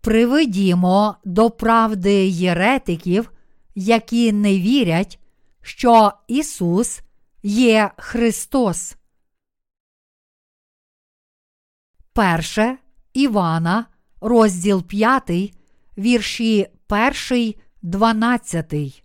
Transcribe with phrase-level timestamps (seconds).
[0.00, 3.32] Приведімо до правди єретиків,
[3.74, 5.18] які не вірять,
[5.62, 7.00] що Ісус
[7.42, 8.96] є Христос.
[12.12, 12.78] Перше
[13.12, 13.86] Івана,
[14.20, 15.54] розділ 5,
[15.98, 16.66] вірші
[17.30, 19.04] 1, 12.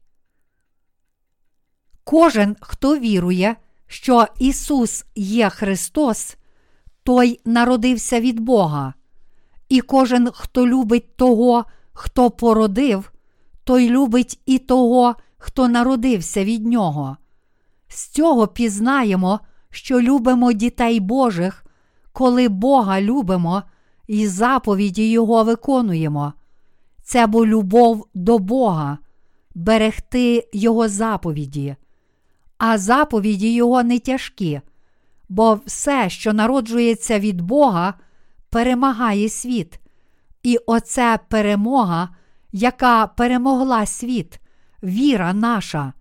[2.04, 3.56] Кожен, хто вірує,
[3.88, 6.36] що Ісус є Христос,
[7.04, 8.94] той народився від Бога.
[9.70, 13.12] І кожен, хто любить того, хто породив,
[13.64, 17.18] той любить і того, хто народився від нього.
[17.88, 21.66] З цього пізнаємо, що любимо дітей Божих,
[22.12, 23.64] коли Бога любимо
[24.08, 26.34] і заповіді Його виконуємо.
[27.04, 28.98] Це бо любов до Бога,
[29.56, 31.76] берегти Його заповіді,
[32.58, 34.62] а заповіді Його не тяжкі,
[35.30, 37.94] бо все, що народжується від Бога,
[38.56, 39.80] перемагає світ.
[40.44, 42.10] І оце перемога,
[42.52, 44.40] яка перемогла світ,
[44.84, 45.94] віра наша.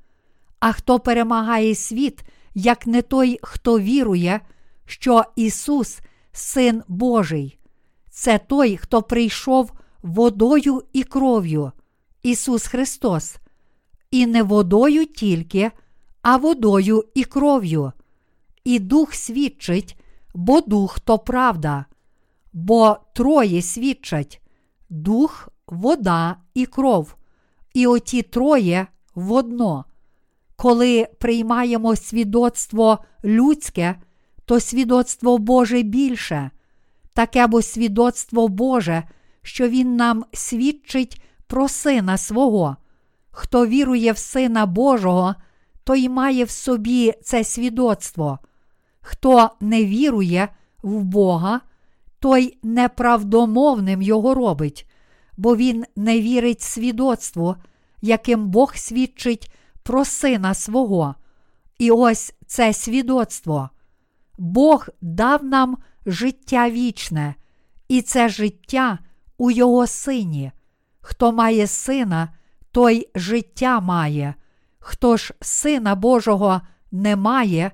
[0.60, 2.22] А хто перемагає світ,
[2.54, 4.40] як не той, хто вірує,
[4.86, 6.00] що Ісус,
[6.32, 7.58] Син Божий,
[8.10, 11.72] це той, хто прийшов водою і кров'ю,
[12.22, 13.36] Ісус Христос,
[14.10, 15.70] і не водою тільки,
[16.22, 17.92] а водою і кров'ю.
[18.64, 20.00] І Дух свідчить,
[20.34, 21.84] бо Дух то правда,
[22.54, 24.40] бо троє свідчать
[24.90, 27.14] дух, вода і кров,
[27.74, 29.84] і оті троє водно.
[30.56, 34.00] Коли приймаємо свідоцтво людське,
[34.44, 36.50] то свідоцтво Боже більше,
[37.12, 39.02] таке бо свідоцтво Боже,
[39.42, 42.76] що Він нам свідчить про Сина свого.
[43.30, 45.34] Хто вірує в Сина Божого,
[45.84, 48.38] той має в собі це свідоцтво.
[49.00, 50.48] Хто не вірує
[50.82, 51.60] в Бога,
[52.24, 54.90] той неправдомовним його робить,
[55.36, 57.56] бо він не вірить свідоцтву,
[58.00, 59.52] яким Бог свідчить
[59.82, 61.14] про сина свого.
[61.78, 63.70] І ось це свідоцтво.
[64.38, 67.34] Бог дав нам життя вічне,
[67.88, 68.98] і це життя
[69.38, 70.52] у Його сині.
[71.00, 72.28] Хто має сина,
[72.72, 74.34] той життя має.
[74.78, 76.60] Хто ж сина Божого
[76.92, 77.70] не має,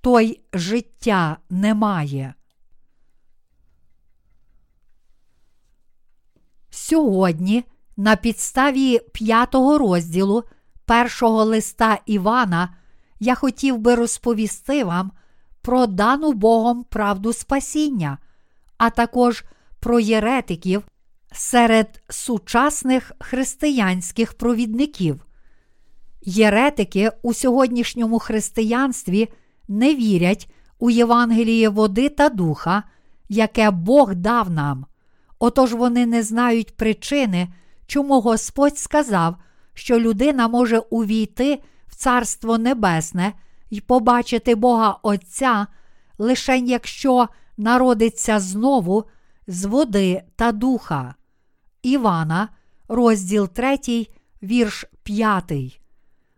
[0.00, 2.34] той життя не має.
[6.76, 7.64] Сьогодні,
[7.96, 10.44] на підставі п'ятого розділу
[10.84, 12.76] першого листа Івана,
[13.20, 15.12] я хотів би розповісти вам
[15.62, 18.18] про дану Богом правду спасіння,
[18.78, 19.44] а також
[19.80, 20.82] про єретиків
[21.32, 25.26] серед сучасних християнських провідників.
[26.22, 29.28] Єретики у сьогоднішньому християнстві
[29.68, 32.82] не вірять у Євангеліє води та духа,
[33.28, 34.86] яке Бог дав нам.
[35.38, 37.48] Отож вони не знають причини,
[37.86, 39.36] чому Господь сказав,
[39.74, 43.32] що людина може увійти в Царство Небесне
[43.70, 45.66] і побачити Бога Отця,
[46.18, 49.04] лише якщо народиться знову
[49.46, 51.14] з води та духа.
[51.82, 52.48] Івана,
[52.88, 53.78] розділ 3,
[54.42, 55.80] вірш 5.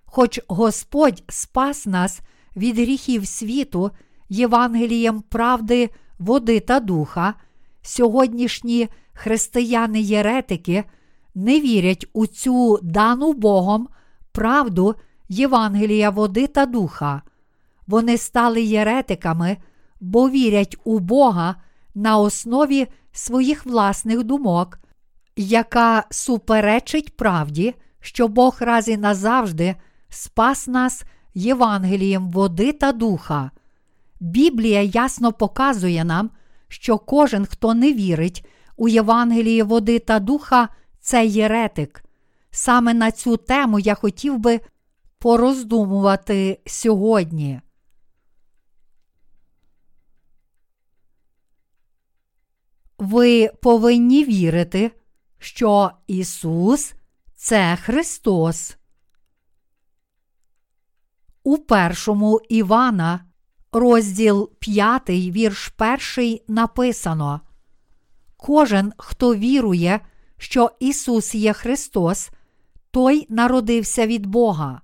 [0.04, 2.20] Хоч Господь спас нас
[2.56, 3.90] від гріхів світу
[4.28, 7.34] Євангелієм правди, води та духа,
[7.86, 10.84] сьогоднішні християни-єретики
[11.34, 13.88] не вірять у цю дану Богом
[14.32, 14.94] правду
[15.28, 17.22] Євангелія води та духа.
[17.86, 19.56] Вони стали єретиками,
[20.00, 21.56] бо вірять у Бога
[21.94, 24.78] на основі своїх власних думок,
[25.36, 29.76] яка суперечить правді, що Бог раз і назавжди
[30.08, 31.04] спас нас
[31.34, 33.50] Євангелієм води та духа.
[34.20, 36.30] Біблія ясно показує нам,
[36.68, 38.46] що кожен, хто не вірить
[38.76, 40.68] у Євангеліє води та духа,
[41.00, 42.04] це єретик.
[42.50, 44.60] Саме на цю тему я хотів би
[45.18, 47.60] пороздумувати сьогодні.
[52.98, 54.90] Ви повинні вірити,
[55.38, 56.94] що Ісус
[57.34, 58.76] це Христос.
[61.42, 63.25] У першому Івана,
[63.72, 65.72] розділ 5, вірш
[66.16, 67.40] 1 написано:
[68.36, 70.00] Кожен, хто вірує,
[70.38, 72.30] що Ісус є Христос,
[72.90, 74.80] той народився від Бога.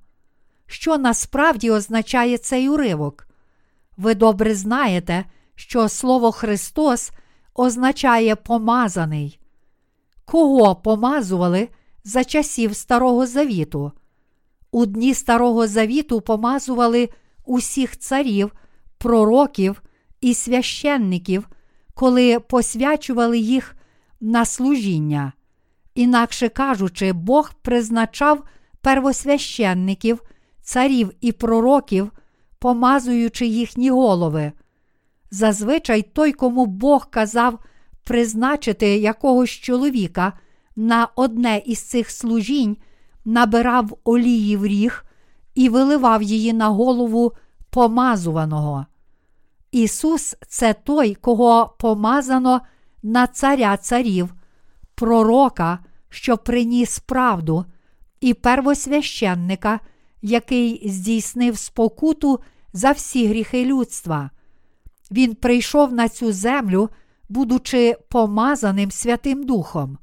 [0.67, 3.29] Що насправді означає цей уривок?
[3.97, 5.25] Ви добре знаєте,
[5.55, 7.11] що слово Христос
[7.55, 9.39] означає помазаний.
[10.25, 11.69] Кого помазували
[12.05, 13.93] за часів Старого Завіту?
[14.71, 17.09] У дні Старого Завіту помазували
[17.45, 18.53] усіх царів,
[19.03, 19.83] пророків
[20.21, 21.49] і священників,
[21.95, 23.77] коли посвячували їх
[24.21, 25.33] на служіння.
[25.95, 28.45] Інакше кажучи, Бог призначав
[28.81, 30.23] первосвященників,
[30.61, 32.13] царів і пророків,
[32.59, 34.53] помазуючи їхні голови.
[35.31, 37.59] Зазвичай той, кому Бог казав
[38.05, 40.33] призначити якогось чоловіка
[40.77, 42.77] на одне із цих служінь,
[43.25, 45.05] набирав олії в ріг
[45.55, 47.33] і виливав її на голову
[47.71, 48.87] помазуваного.
[49.73, 52.61] Ісус це той, кого помазано
[53.03, 54.35] на царя царів,
[54.95, 55.79] пророка,
[56.09, 57.65] що приніс правду,
[58.21, 59.81] і первосвященника,
[60.23, 62.41] який здійснив спокуту
[62.73, 64.31] за всі гріхи людства.
[65.11, 66.89] Він прийшов на цю землю,
[67.29, 69.99] будучи помазаним Святим Духом.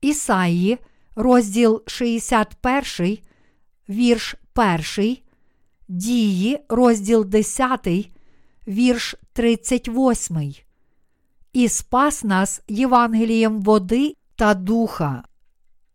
[0.00, 0.78] Ісаї,
[1.16, 3.18] розділ 61,
[3.88, 4.34] вірш
[4.96, 5.16] 1,
[5.88, 8.10] Дії, розділ 10,
[8.68, 10.54] вірш 38.
[11.52, 15.22] І спас нас Євангелієм води та духа.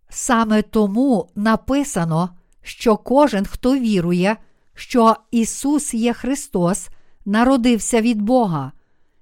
[0.09, 2.29] Саме тому написано,
[2.61, 4.37] що кожен, хто вірує,
[4.73, 6.89] що Ісус є Христос,
[7.25, 8.71] народився від Бога.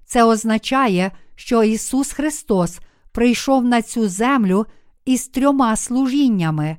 [0.04, 2.80] Це означає, що Ісус Христос
[3.12, 4.66] прийшов на цю землю
[5.04, 6.76] із трьома служіннями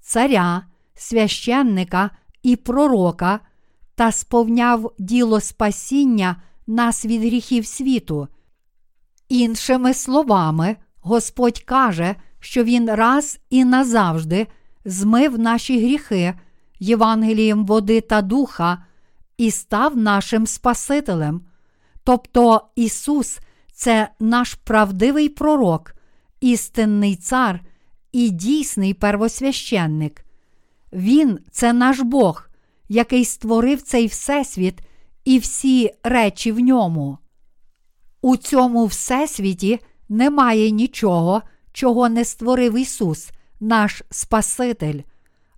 [0.00, 2.10] царя, священника
[2.42, 3.40] і пророка
[3.94, 6.36] та сповняв діло спасіння
[6.66, 8.28] нас від гріхів світу.
[9.28, 14.46] Іншими словами, Господь каже, що Він раз і назавжди
[14.84, 16.34] змив наші гріхи
[16.80, 18.84] Євангелієм води та духа
[19.38, 21.40] і став нашим Спасителем.
[22.04, 23.38] Тобто Ісус
[23.72, 25.94] це наш правдивий пророк,
[26.40, 27.60] істинний цар
[28.12, 30.24] і дійсний первосвященник.
[30.92, 32.48] Він це наш Бог,
[32.88, 34.80] який створив цей Всесвіт
[35.24, 37.18] і всі речі в ньому.
[38.22, 41.42] У цьому Всесвіті немає нічого,
[41.72, 45.00] чого не створив Ісус, наш Спаситель.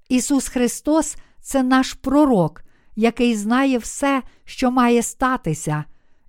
[0.08, 2.62] Ісус Христос це наш пророк,
[2.96, 5.84] який знає все, що має статися,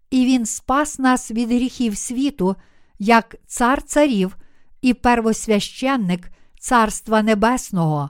[0.10, 2.56] і Він спас нас від гріхів світу,
[3.00, 4.38] як цар царів
[4.82, 8.10] і первосвященник Царства Небесного.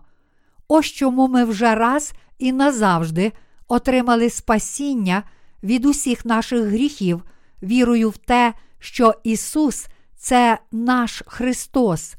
[0.68, 3.32] Ось чому ми вже раз і назавжди
[3.68, 5.24] отримали спасіння
[5.64, 7.24] від усіх наших гріхів,
[7.64, 12.16] вірою в те, що Ісус це наш Христос.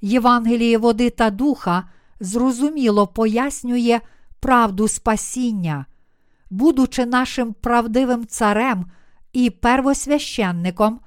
[0.00, 1.88] Євангеліє води та духа
[2.20, 4.00] зрозуміло пояснює
[4.40, 5.86] правду спасіння,
[6.50, 8.86] будучи нашим правдивим царем
[9.32, 11.00] і первосвященником,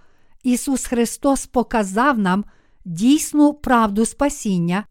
[0.44, 2.46] Ісус Христос показав нам
[2.86, 4.86] дійсну правду спасіння,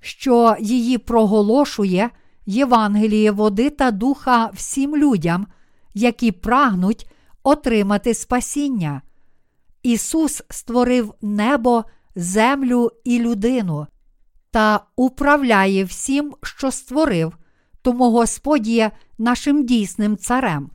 [0.00, 2.10] що її проголошує
[2.46, 5.46] Євангеліє води та духа всім людям,
[5.94, 7.10] які прагнуть
[7.42, 9.02] отримати спасіння.
[9.82, 11.84] Ісус створив небо,
[12.14, 13.86] землю і людину
[14.50, 17.36] та управляє всім, що створив,
[17.82, 20.70] тому Господь є нашим дійсним царем.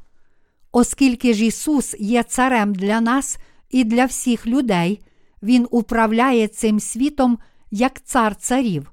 [0.71, 3.38] Оскільки ж Ісус є царем для нас
[3.69, 5.01] і для всіх людей,
[5.44, 7.38] Він управляє цим світом
[7.72, 8.91] як цар царів.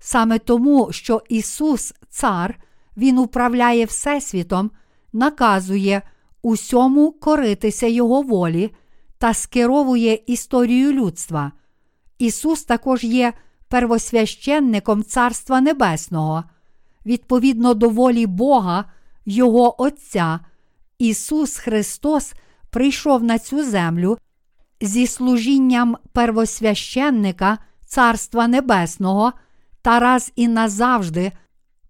[0.00, 2.58] Саме тому, що Ісус, Цар,
[2.96, 4.70] Він управляє Всесвітом,
[5.12, 6.02] наказує
[6.42, 8.70] усьому коритися Його волі
[9.18, 11.52] та скеровує історію людства.
[12.18, 13.32] Ісус також є
[13.68, 16.44] первосвященником Царства Небесного,
[17.06, 18.84] відповідно до волі Бога,
[19.26, 20.40] Його Отця.
[20.98, 22.34] Ісус Христос
[22.70, 24.18] прийшов на цю землю
[24.80, 29.32] зі служінням первосвященника Царства Небесного
[29.82, 31.32] та раз і назавжди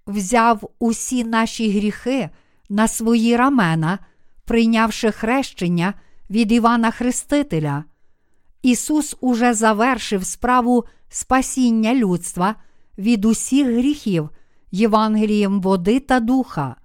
[0.06, 2.30] взяв усі наші гріхи
[2.68, 3.98] на свої рамена,
[4.44, 5.94] прийнявши хрещення
[6.30, 7.84] від Івана Хрестителя.
[8.62, 12.54] Ісус уже завершив справу спасіння людства
[12.98, 14.30] від усіх гріхів
[14.70, 16.76] Євангелієм води та духа.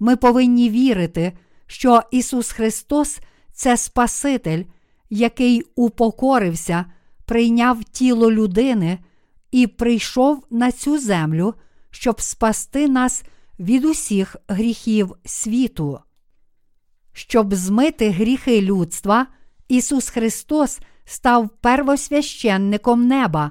[0.00, 1.32] Ми повинні вірити,
[1.66, 3.20] що Ісус Христос
[3.52, 4.64] це Спаситель,
[5.10, 6.84] який упокорився,
[7.24, 8.98] прийняв тіло людини
[9.54, 11.54] і прийшов на цю землю,
[11.90, 13.24] щоб спасти нас
[13.58, 16.00] від усіх гріхів світу.
[17.12, 19.26] Щоб змити гріхи людства,
[19.68, 23.50] Ісус Христос став первосвященником неба,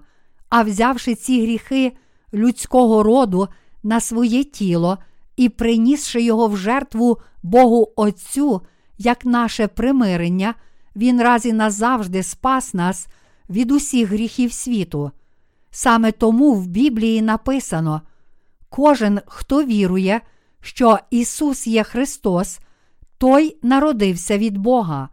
[0.49, 1.91] а взявши ці гріхи
[2.33, 3.47] людського роду
[3.83, 4.97] на своє тіло
[5.35, 8.61] і принісши його в жертву Богу Отцю,
[8.97, 10.55] як наше примирення,
[10.95, 13.07] Він раз і назавжди спас нас
[13.49, 15.11] від усіх гріхів світу.
[15.75, 18.01] Саме тому в Біблії написано:
[18.69, 20.21] кожен, хто вірує,
[20.61, 22.59] що Ісус є Христос,
[23.17, 25.09] той народився від Бога.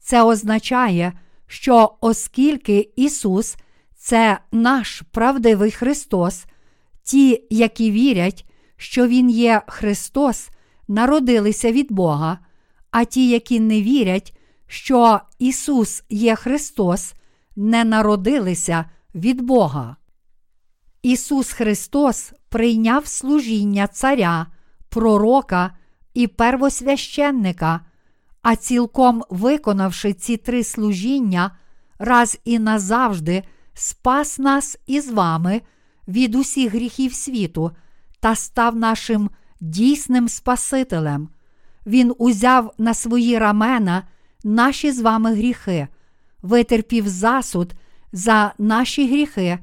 [0.00, 1.12] Це означає,
[1.46, 3.56] що оскільки Ісус
[3.96, 6.44] це наш правдивий Христос,
[7.02, 10.48] ті, які вірять, що Він є Христос,
[10.88, 12.38] народилися від Бога,
[12.90, 17.14] а ті, які не вірять, що Ісус є Христос,
[17.56, 19.96] не народилися від Бога.
[21.02, 24.46] Ісус Христос прийняв служіння Царя,
[24.88, 25.76] Пророка
[26.14, 27.80] і первосвященника,
[28.42, 31.56] а цілком виконавши ці три служіння,
[31.98, 33.42] раз і назавжди
[33.74, 35.62] спас нас із вами
[36.08, 37.70] від усіх гріхів світу
[38.20, 41.28] та став нашим дійсним Спасителем.
[41.86, 44.02] Він узяв на свої рамена
[44.44, 45.88] наші з вами гріхи,
[46.42, 47.74] витерпів засуд
[48.12, 49.58] за наші гріхи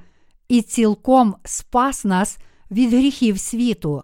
[0.48, 2.38] і цілком спас нас
[2.72, 4.04] від гріхів світу.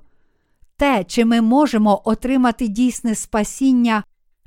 [0.77, 4.03] Те, чи ми можемо отримати дійсне спасіння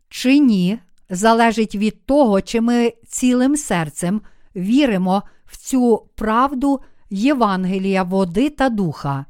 [0.09, 0.79] чи ні,
[1.11, 4.21] залежить від того, чи ми цілим серцем
[4.57, 9.25] віримо в цю правду Євангелія, води та духа.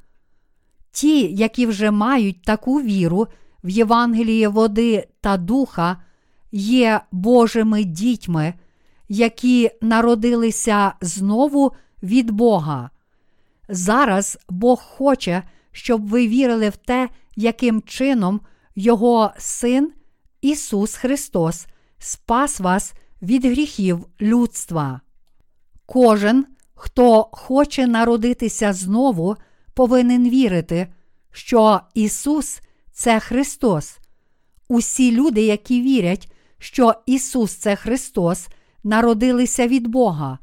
[0.91, 3.27] Ті, які вже мають таку віру
[3.65, 5.97] в Євангеліє води та духа,
[6.53, 8.55] є Божими дітьми,
[9.09, 11.73] які народилися знову
[12.03, 12.91] від Бога.
[13.69, 18.41] Зараз Бог хоче, щоб ви вірили в те, яким чином
[18.75, 19.93] Його Син
[20.41, 21.67] Ісус Христос
[21.99, 25.01] спас вас від гріхів людства.
[25.87, 29.37] Кожен, хто хоче народитися знову,
[29.75, 30.93] повинен вірити,
[31.33, 32.61] що Ісус
[32.93, 33.99] це Христос.
[34.69, 38.49] Усі люди, які вірять, що Ісус це Христос,
[38.85, 40.39] народилися від Бога.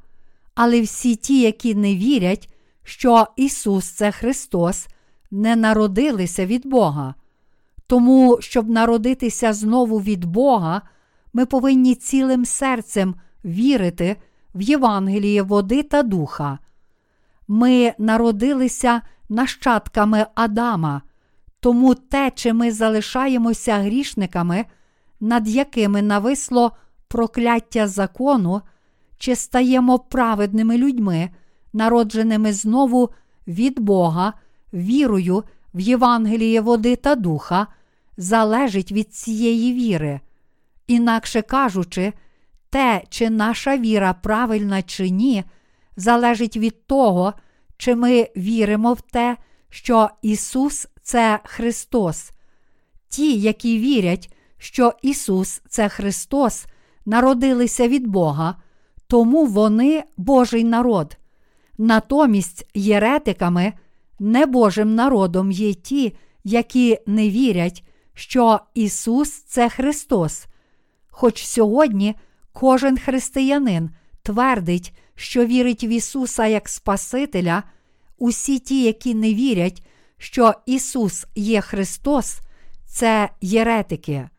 [0.56, 2.50] Але всі ті, які не вірять,
[2.84, 4.88] що Ісус це Христос,
[5.32, 7.15] не народилися від Бога.
[7.88, 10.82] Тому, щоб народитися знову від Бога,
[11.34, 13.15] ми повинні цілим серцем
[13.46, 14.15] вірити
[14.56, 16.60] в Євангеліє води та духа.
[17.48, 21.01] Ми народилися нащадками Адама,
[21.60, 24.65] тому те, чи ми залишаємося грішниками,
[25.20, 26.72] над якими нависло
[27.15, 28.62] прокляття закону,
[29.17, 31.29] чи стаємо праведними людьми,
[31.74, 33.10] народженими знову
[33.48, 34.34] від Бога,
[34.74, 35.43] вірою
[35.74, 37.67] в Євангеліє води та духа,
[38.17, 40.19] залежить від цієї віри.
[40.88, 42.13] Інакше кажучи,
[42.69, 45.43] те, чи наша віра правильна чи ні,
[45.98, 47.34] залежить від того,
[47.77, 49.38] чи ми віримо в те,
[49.69, 52.31] що Ісус це Христос.
[53.10, 56.65] Ті, які вірять, що Ісус це Христос,
[57.05, 58.55] народилися від Бога,
[59.07, 61.17] тому вони Божий народ.
[61.77, 63.74] Натомість єретиками,
[64.19, 67.83] небожим народом є ті, які не вірять,
[68.13, 70.45] що Ісус це Христос.
[71.09, 72.15] Хоч сьогодні
[72.53, 73.89] кожен християнин
[74.24, 77.63] твердить, що вірить в Ісуса як Спасителя,
[78.17, 82.39] усі ті, які не вірять, що Ісус є Христос,
[82.85, 84.29] це єретики.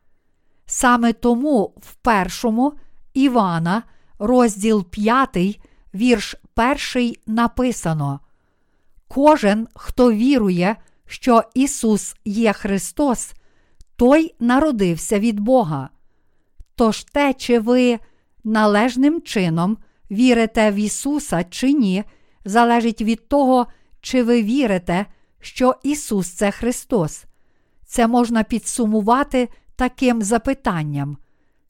[0.66, 2.73] Саме тому в першому
[3.14, 3.82] Івана,
[4.18, 5.61] розділ 5,
[5.94, 6.35] вірш
[6.94, 8.20] 1 написано:
[9.08, 13.32] Кожен, хто вірує, що Ісус є Христос,
[13.96, 15.88] той народився від Бога.
[16.75, 17.99] Тож те, чи ви
[18.44, 19.78] належним чином
[20.11, 22.04] вірите в Ісуса чи ні,
[22.44, 23.66] залежить від того,
[24.00, 25.06] чи ви вірите,
[25.40, 27.25] що Ісус це Христос.
[27.85, 31.16] Це можна підсумувати таким запитанням.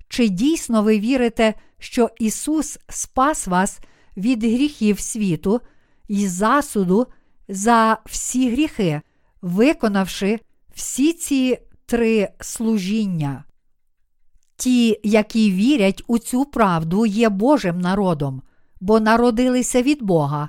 [0.09, 3.81] Чи дійсно ви вірите, що Ісус спас вас
[4.17, 5.61] від гріхів світу
[6.09, 7.07] і засуду
[7.49, 9.01] за всі гріхи,
[9.43, 10.39] виконавши
[10.75, 13.45] всі ці три служіння?
[14.57, 18.43] Ті, які вірять у цю правду, є Божим народом,
[18.81, 20.49] бо народилися від Бога,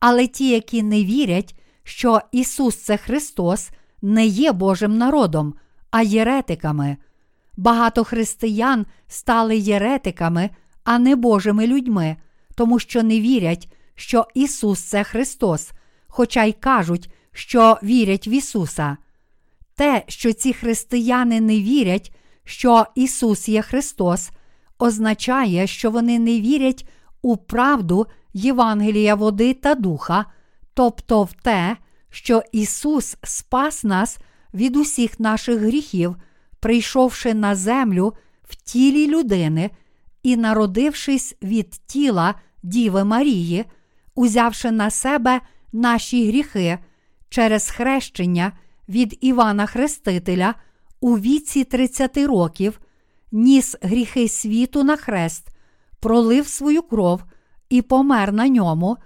[0.00, 1.54] але ті, які не вірять,
[1.84, 3.70] що Ісус це Христос,
[4.02, 5.54] не є Божим народом,
[5.90, 6.96] а єретиками.
[7.56, 10.50] Багато християн стали єретиками,
[10.84, 12.16] а не Божими людьми,
[12.54, 15.70] тому що не вірять, що Ісус це Христос,
[16.08, 18.96] хоча й кажуть, що вірять в Ісуса.
[19.74, 22.12] Те, що ці християни не вірять,
[22.44, 24.30] що Ісус є Христос,
[24.78, 26.88] означає, що вони не вірять
[27.22, 30.24] у правду Євангелія води та духа,
[30.74, 31.76] тобто в те,
[32.10, 34.18] що Ісус спас нас
[34.54, 36.16] від усіх наших гріхів,
[36.60, 39.70] прийшовши на землю в тілі людини
[40.22, 43.64] і народившись від тіла Діви Марії,
[44.14, 45.40] узявши на себе
[45.72, 46.78] наші гріхи
[47.28, 48.52] через хрещення
[48.88, 50.54] від Івана Хрестителя
[51.00, 52.80] у віці 30 років,
[53.32, 55.48] ніс гріхи світу на хрест,
[56.00, 57.22] пролив свою кров
[57.68, 58.96] і помер на ньому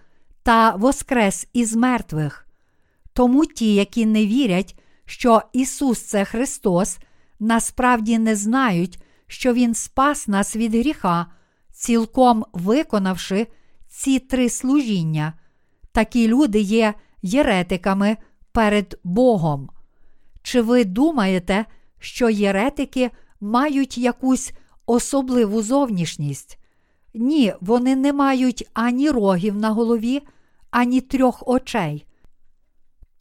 [0.43, 2.47] та воскрес із мертвих.
[3.13, 6.99] Тому ті, які не вірять, що Ісус це Христос,
[7.41, 11.27] насправді не знають, що Він спас нас від гріха,
[11.73, 13.47] цілком виконавши
[13.89, 15.33] ці три служіння.
[15.93, 18.17] Такі люди є єретиками
[18.53, 19.71] перед Богом.
[20.43, 21.65] Чи ви думаєте,
[21.99, 24.53] що єретики мають якусь
[24.87, 26.59] особливу зовнішність?
[27.15, 30.23] Ні, вони не мають ані рогів на голові,
[30.71, 32.07] ані трьох очей.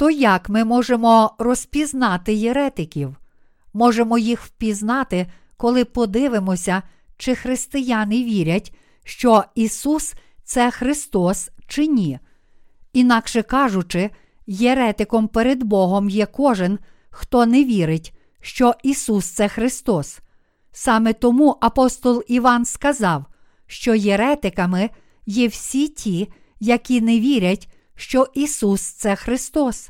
[0.04, 3.16] То як ми можемо розпізнати єретиків?
[3.74, 6.82] Можемо їх впізнати, коли подивимося,
[7.18, 12.20] чи християни вірять, що Ісус це Христос чи ні.
[12.94, 14.10] Інакше кажучи,
[14.48, 16.80] єретиком перед Богом є кожен,
[17.10, 20.20] хто не вірить, що Ісус це Христос.
[20.72, 23.26] Саме тому апостол Іван сказав,
[23.68, 24.90] що єретиками
[25.26, 26.30] є всі ті,
[26.60, 29.90] які не вірять, що Ісус це Христос.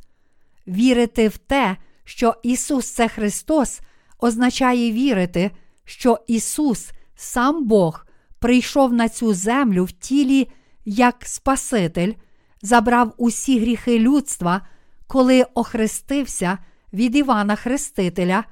[0.68, 3.80] Вірити в те, що Ісус це Христос,
[4.20, 5.52] означає вірити,
[5.86, 8.06] що Ісус, сам Бог,
[8.40, 10.50] прийшов на цю землю в тілі
[10.86, 12.14] як Спаситель,
[12.62, 14.62] забрав усі гріхи людства,
[15.08, 16.58] коли охрестився
[16.94, 18.44] від Івана Хрестителя,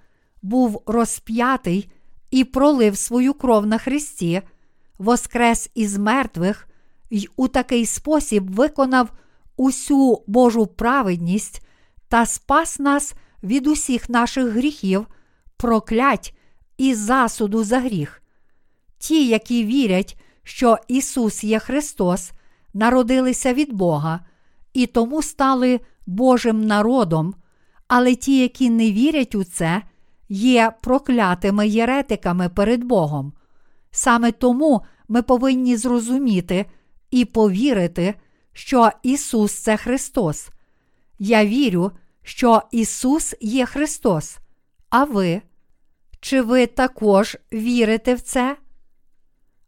[0.41, 1.91] був розп'ятий
[2.31, 4.41] і пролив свою кров на Христі,
[4.98, 6.67] воскрес із мертвих
[7.10, 9.10] й у такий спосіб виконав
[9.61, 11.65] усю Божу праведність
[12.07, 13.13] та спас нас
[13.43, 15.07] від усіх наших гріхів,
[15.57, 16.37] проклять
[16.77, 18.21] і засуду за гріх.
[18.97, 22.31] Ті, які вірять, що Ісус є Христос,
[22.73, 24.19] народилися від Бога
[24.73, 27.33] і тому стали Божим народом,
[27.87, 29.81] але ті, які не вірять у це,
[30.29, 33.33] є проклятими єретиками перед Богом.
[33.91, 36.65] Саме тому ми повинні зрозуміти
[37.11, 38.15] і повірити,
[38.53, 40.50] що Ісус це Христос.
[41.20, 41.92] Я вірю,
[42.24, 44.37] що Ісус є Христос.
[44.90, 45.42] А ви?
[46.20, 48.57] Чи ви також вірите в це?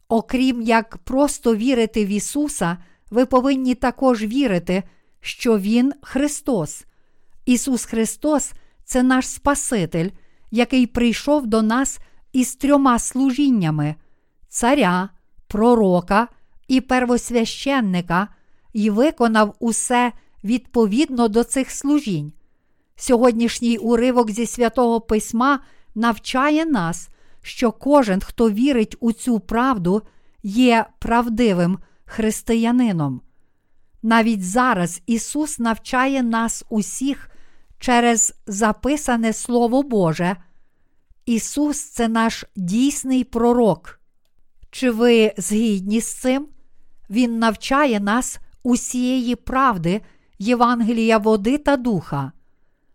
[0.08, 2.78] Окрім як просто вірити в Ісуса,
[3.10, 4.82] ви повинні також вірити,
[5.20, 6.84] що Він Христос.
[7.46, 8.52] Ісус Христос
[8.84, 10.10] це наш Спаситель,
[10.50, 11.98] який прийшов до нас
[12.32, 13.94] із трьома служіннями
[14.48, 15.08] царя,
[15.46, 16.28] пророка
[16.68, 18.28] і первосвященника,
[18.74, 20.12] і виконав усе
[20.44, 22.32] відповідно до цих служінь.
[22.96, 25.60] Сьогоднішній уривок зі святого Письма
[25.94, 27.08] навчає нас,
[27.42, 30.02] що кожен, хто вірить у цю правду,
[30.42, 33.20] є правдивим християнином.
[34.02, 37.30] Навіть зараз Ісус навчає нас усіх
[37.78, 40.36] через записане Слово Боже.
[41.26, 44.00] Ісус це наш дійсний пророк.
[44.70, 46.48] Чи ви згідні з цим?
[47.10, 50.00] Він навчає нас усієї правди
[50.38, 52.32] Євангелія води та духа,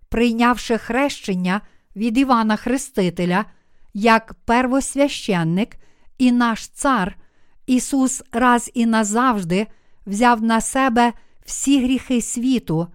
[0.09, 1.61] прийнявши хрещення
[1.95, 3.45] від Івана Хрестителя
[3.93, 5.77] як первосвященник
[6.17, 7.15] і наш цар,
[7.65, 9.67] Ісус раз і назавжди
[10.05, 11.13] взяв на себе
[11.45, 12.87] всі гріхи світу,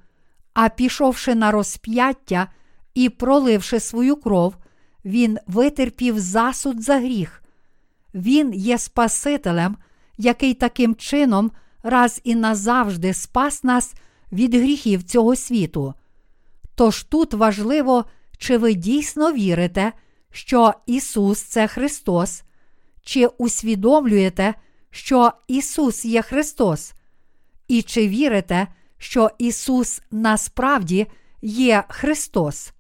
[0.55, 2.49] а пішовши на розп'яття
[2.95, 4.57] і проливши свою кров,
[5.05, 7.43] Він витерпів засуд за гріх.
[8.15, 9.77] Він є Спасителем,
[10.19, 11.51] який таким чином
[11.85, 13.95] раз і назавжди спас нас
[14.33, 15.95] від гріхів цього світу.
[16.75, 18.05] Тож тут важливо,
[18.39, 19.93] чи ви дійсно вірите,
[20.33, 22.43] що Ісус це Христос,
[23.03, 24.55] чи усвідомлюєте,
[24.91, 26.93] що Ісус є Христос,
[27.69, 28.69] і чи вірите,
[28.99, 31.07] що Ісус насправді
[31.43, 32.73] є Христос?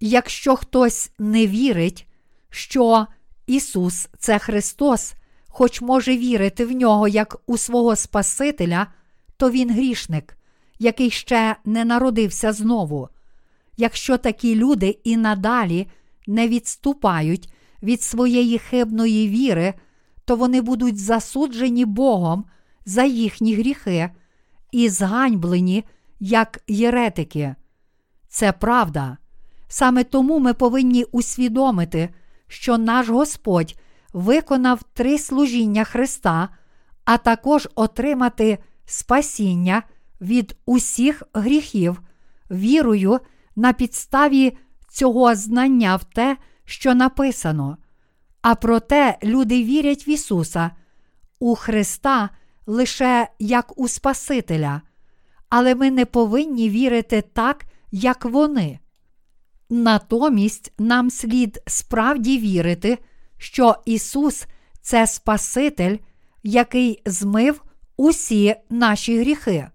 [0.00, 2.06] Якщо хтось не вірить,
[2.50, 3.06] що
[3.46, 5.14] Ісус це Христос,
[5.56, 8.86] хоч може вірити в нього як у свого Спасителя,
[9.36, 10.36] то він грішник,
[10.78, 13.08] який ще не народився знову.
[13.76, 15.86] Якщо такі люди і надалі
[16.26, 19.74] не відступають від своєї хибної віри,
[20.24, 22.44] то вони будуть засуджені Богом
[22.86, 24.10] за їхні гріхи
[24.72, 25.84] і зганьблені
[26.20, 27.54] як єретики.
[28.28, 29.16] Це правда.
[29.68, 32.08] Саме тому ми повинні усвідомити,
[32.48, 33.74] що наш Господь
[34.16, 36.48] виконав три служіння Христа,
[37.04, 39.82] а також отримати спасіння
[40.20, 42.02] від усіх гріхів,
[42.50, 43.20] вірою
[43.56, 44.56] на підставі
[44.88, 47.76] цього знання в те, що написано.
[48.42, 50.70] А проте люди вірять в Ісуса,
[51.38, 52.30] у Христа
[52.66, 54.82] лише як у Спасителя,
[55.48, 58.78] але ми не повинні вірити так, як вони.
[59.70, 62.98] Натомість нам слід справді вірити,
[63.38, 64.46] що Ісус
[64.82, 65.96] це Спаситель,
[66.42, 67.62] який змив
[67.96, 69.68] усі наші гріхи.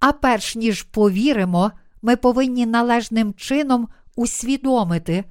[0.00, 5.24] А перш ніж повіримо, ми повинні належним чином усвідомити,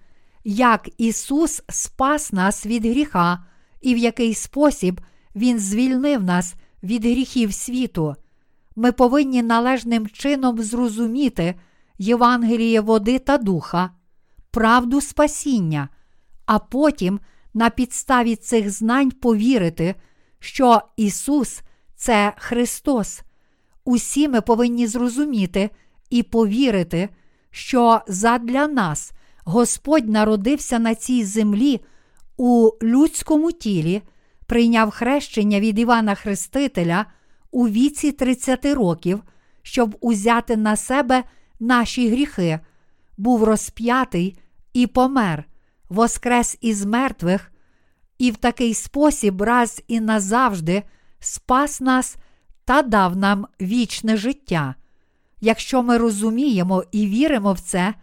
[0.44, 3.46] як Ісус спас нас від гріха
[3.82, 5.02] і в який спосіб
[5.36, 8.16] Він звільнив нас від гріхів світу.
[8.76, 11.56] Ми повинні належним чином зрозуміти
[11.98, 13.90] Євангеліє води та духа,
[14.52, 15.90] правду спасіння,
[16.46, 17.20] а потім
[17.54, 19.96] на підставі цих знань повірити,
[20.40, 21.62] що Ісус
[21.96, 23.22] це Христос.
[23.86, 25.70] Усі ми повинні зрозуміти
[26.10, 27.10] і повірити,
[27.52, 29.12] що задля нас
[29.46, 31.82] Господь народився на цій землі
[32.38, 34.02] у людському тілі,
[34.46, 37.06] прийняв хрещення від Івана Хрестителя
[37.52, 39.24] у віці 30 років,
[39.62, 41.24] щоб узяти на себе
[41.60, 42.60] наші гріхи,
[43.18, 44.38] був розп'ятий
[44.74, 45.44] і помер,
[45.90, 47.52] воскрес із мертвих,
[48.18, 50.84] і в такий спосіб раз і назавжди
[51.20, 52.18] спас нас
[52.66, 54.76] та дав нам вічне життя.
[55.42, 57.94] Якщо ми розуміємо і віримо в це,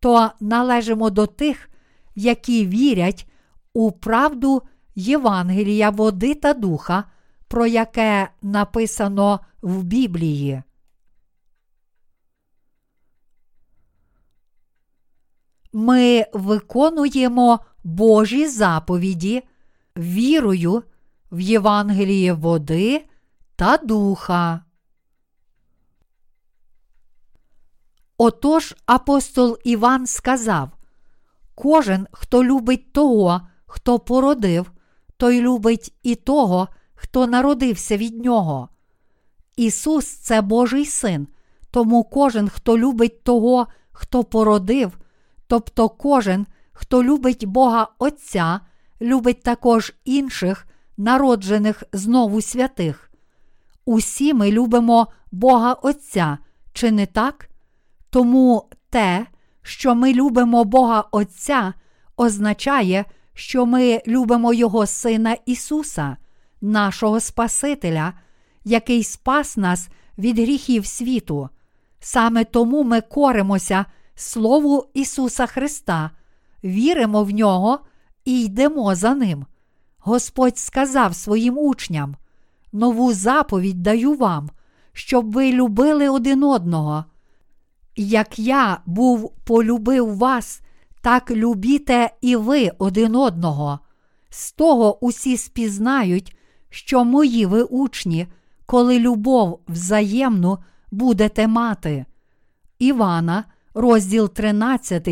[0.00, 1.70] то належимо до тих,
[2.14, 3.26] які вірять
[3.72, 4.62] у правду
[4.94, 7.04] Євангелія, води та духа,
[7.48, 10.62] про яке написано в Біблії.
[15.72, 19.42] Ми виконуємо Божі заповіді
[19.96, 20.82] вірою
[21.32, 23.04] в Євангеліє води
[23.56, 24.64] та духа.
[28.18, 30.70] Отож апостол Іван сказав:
[31.54, 34.72] Кожен, хто любить того, хто породив,
[35.16, 38.68] той любить і того, хто народився від нього.
[39.56, 41.28] Ісус це Божий син,
[41.70, 44.98] тому кожен, хто любить того, хто породив,
[45.52, 48.60] тобто кожен, хто любить Бога Отця,
[49.00, 53.10] любить також інших, народжених знову святих.
[53.84, 56.38] Усі ми любимо Бога Отця,
[56.72, 57.48] чи не так?
[58.10, 59.26] Тому те,
[59.62, 61.74] що ми любимо Бога Отця,
[62.16, 66.16] означає, що ми любимо Його Сина Ісуса,
[66.60, 68.12] нашого Спасителя,
[68.64, 69.88] який спас нас
[70.18, 71.48] від гріхів світу.
[72.00, 73.84] Саме тому ми коримося
[74.14, 76.10] Слову Ісуса Христа,
[76.64, 77.78] віримо в нього
[78.24, 79.46] і йдемо за Ним.
[79.98, 82.16] Господь сказав своїм учням:
[82.72, 84.50] Нову заповідь даю вам,
[84.92, 87.04] щоб ви любили один одного.
[87.96, 90.60] Як я був полюбив вас,
[91.00, 93.78] так любіте і ви один одного.
[94.30, 96.36] З того усі спізнають,
[96.70, 98.26] що мої ви учні,
[98.66, 100.58] коли любов взаємну
[100.90, 102.04] будете мати.
[102.78, 105.08] Івана, розділ 13,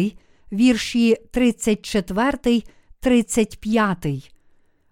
[0.52, 2.62] вірші 34,
[3.00, 4.34] 35.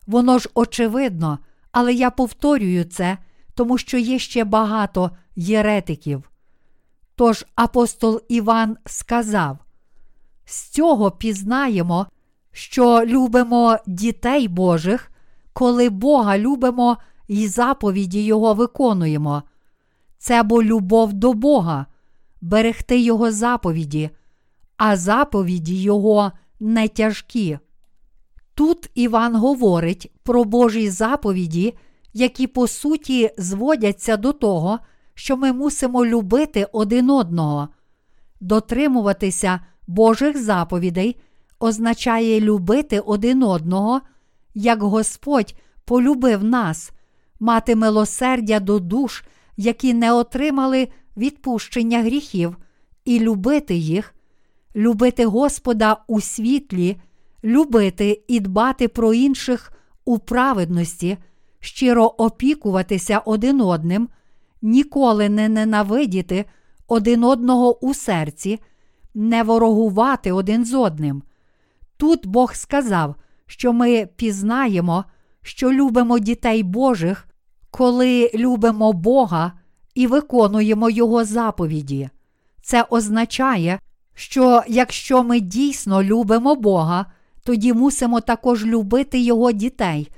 [0.07, 1.39] Воно ж очевидно,
[1.73, 3.19] але я повторюю це,
[3.55, 6.31] тому що є ще багато єретиків.
[7.15, 9.59] Тож апостол Іван сказав:
[10.45, 12.07] з цього пізнаємо,
[12.53, 15.13] що любимо дітей Божих,
[15.53, 16.97] коли Бога любимо
[17.29, 19.43] і заповіді Його виконуємо.
[20.19, 21.87] Це бо любов до Бога,
[22.41, 24.11] берегти Його заповіді,
[24.77, 27.59] а заповіді Його не тяжкі.
[28.55, 31.75] Тут Іван говорить про Божі заповіді,
[32.13, 34.79] які по суті зводяться до того,
[35.15, 37.69] що ми мусимо любити один одного.
[38.41, 41.17] Дотримуватися Божих заповідей
[41.59, 44.01] означає любити один одного,
[44.55, 46.93] як Господь полюбив нас,
[47.41, 49.25] мати милосердя до душ,
[49.57, 52.57] які не отримали відпущення гріхів,
[53.05, 54.15] і любити їх,
[54.77, 56.97] любити Господа у світлі,
[57.45, 59.73] любити і дбати про інших
[60.05, 61.19] у праведності,
[61.61, 64.09] щиро опікуватися один одним,
[64.63, 66.45] ніколи не ненавидіти
[66.89, 68.61] один одного у серці,
[69.15, 71.23] не ворогувати один з одним.
[71.97, 73.15] Тут Бог сказав,
[73.47, 75.05] що ми пізнаємо,
[75.43, 77.29] що любимо дітей Божих,
[77.71, 79.53] коли любимо Бога
[79.99, 82.09] і виконуємо Його заповіді.
[82.63, 83.81] Це означає,
[84.15, 87.07] що якщо ми дійсно любимо Бога,
[87.45, 90.11] тоді мусимо також любити Його дітей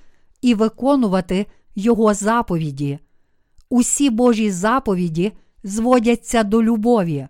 [0.43, 2.99] і виконувати Його заповіді.
[3.71, 5.33] Усі Божі заповіді
[5.65, 7.29] зводяться до любові.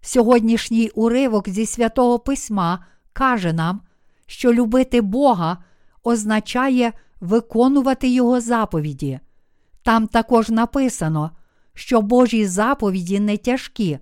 [0.00, 3.80] Сьогоднішній уривок зі святого Письма каже нам,
[4.26, 5.58] що любити Бога
[6.04, 9.20] означає виконувати Його заповіді.
[9.82, 11.30] Там також написано,
[11.76, 13.98] що Божі заповіді не тяжкі,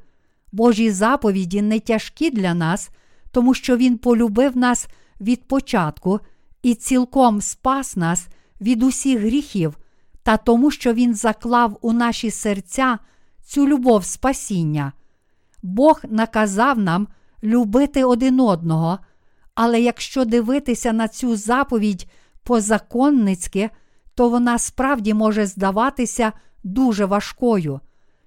[0.52, 2.90] Божі заповіді не тяжкі для нас,
[3.30, 4.88] тому що Він полюбив нас
[5.20, 6.20] від початку
[6.62, 8.28] і цілком спас нас
[8.60, 9.78] від усіх гріхів,
[10.22, 12.98] та тому, що Він заклав у наші серця
[13.44, 14.92] цю любов спасіння.
[15.62, 17.08] Бог наказав нам
[17.42, 18.98] любити один одного,
[19.54, 22.10] але якщо дивитися на цю заповідь
[22.42, 23.70] позаконницьки,
[24.14, 26.32] то вона справді може здаватися
[26.64, 27.80] дуже важкою.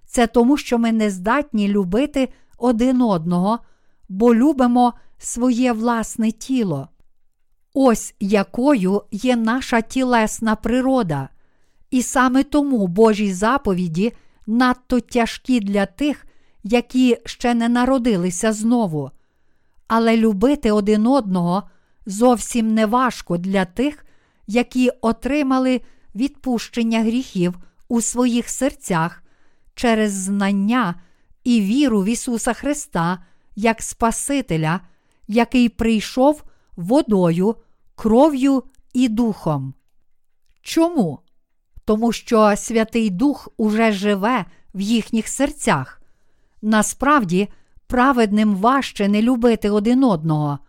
[0.06, 3.60] Це тому, що ми не здатні любити один одного,
[4.10, 6.88] бо любимо своє власне тіло.
[7.74, 11.30] Ось якою є наша тілесна природа.
[11.92, 14.14] І саме тому Божі заповіді
[14.48, 16.26] надто тяжкі для тих,
[16.64, 19.12] які ще не народилися знову.
[19.88, 21.64] Але любити один одного
[22.06, 24.06] зовсім не важко для тих,
[24.48, 25.82] які отримали
[26.16, 27.56] відпущення гріхів
[27.88, 29.24] у своїх серцях
[29.76, 30.96] через знання
[31.44, 33.20] і віру в Ісуса Христа
[33.56, 34.80] як Спасителя,
[35.28, 36.44] який прийшов
[36.76, 37.56] водою,
[37.96, 39.74] кров'ю і духом.
[40.62, 41.20] Чому?
[41.86, 46.02] Тому що Святий Дух уже живе в їхніх серцях.
[46.62, 47.50] Насправді,
[47.88, 50.60] праведним важче не любити один одного.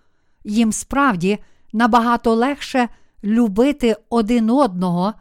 [0.45, 1.39] Їм справді
[1.73, 2.89] набагато легше
[3.25, 5.15] любити один одного,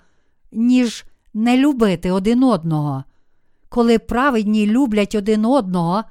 [0.51, 1.05] ніж
[1.37, 3.03] не любити один одного.
[3.69, 6.03] Коли праведні люблять один одного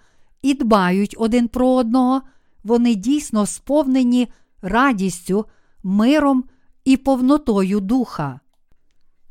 [0.42, 2.22] і дбають один про одного,
[2.64, 4.28] вони дійсно сповнені
[4.62, 5.46] радістю,
[5.82, 6.44] миром
[6.84, 8.40] і повнотою духа.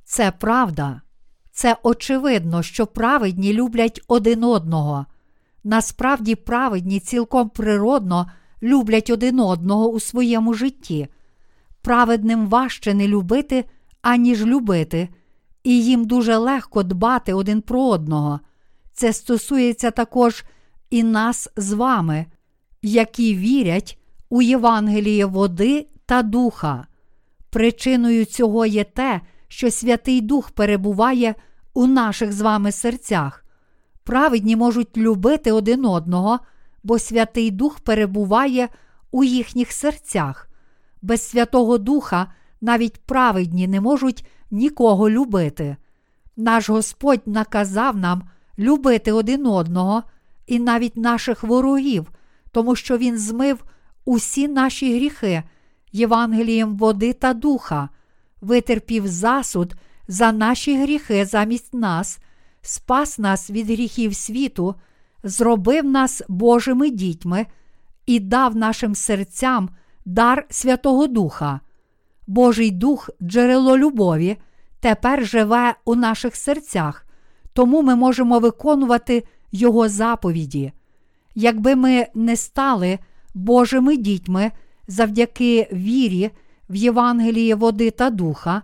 [0.03, 1.01] Це правда.
[1.51, 5.05] Це очевидно, що праведні люблять один одного.
[5.63, 8.31] Насправді, праведні цілком природно
[8.63, 11.07] люблять один одного у своєму житті.
[11.81, 13.65] Праведним важче не любити,
[14.01, 15.09] аніж любити,
[15.65, 18.39] і їм дуже легко дбати один про одного.
[18.93, 20.43] Це стосується також
[20.89, 22.25] і нас з вами,
[22.81, 23.99] які вірять
[24.29, 26.87] у Євангеліє води та духа.
[27.49, 31.35] Причиною цього є те, що Святий Дух перебуває
[31.73, 33.45] у наших з вами серцях.
[34.03, 36.39] Праведні можуть любити один одного,
[36.83, 38.69] бо Святий Дух перебуває
[39.11, 40.49] у їхніх серцях.
[41.01, 45.75] Без Святого Духа навіть праведні не можуть нікого любити.
[46.37, 48.23] Наш Господь наказав нам
[48.59, 50.03] любити один одного
[50.47, 52.11] і навіть наших ворогів,
[52.51, 53.63] тому що Він змив
[54.05, 55.43] усі наші гріхи
[55.91, 57.89] Євангелієм води та духа,
[58.41, 59.75] витерпів засуд
[60.07, 62.19] за наші гріхи замість нас,
[62.61, 64.75] спас нас від гріхів світу,
[65.23, 67.45] зробив нас Божими дітьми
[68.05, 69.69] і дав нашим серцям
[70.05, 71.59] дар Святого Духа.
[72.27, 74.37] Божий Дух, джерело любові,
[74.79, 77.05] тепер живе у наших серцях,
[77.53, 80.71] тому ми можемо виконувати Його заповіді.
[81.35, 82.99] Якби ми не стали
[83.33, 84.51] Божими дітьми
[84.87, 86.31] завдяки вірі
[86.69, 88.61] в Євангеліє води та духа,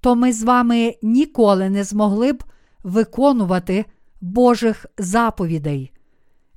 [0.00, 2.44] то ми з вами ніколи не змогли б
[2.82, 3.84] виконувати
[4.20, 5.92] Божих заповідей.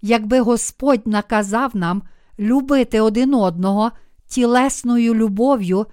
[0.02, 2.04] Якби Господь наказав нам
[2.40, 3.92] любити один одного
[4.28, 5.86] тілесною любов'ю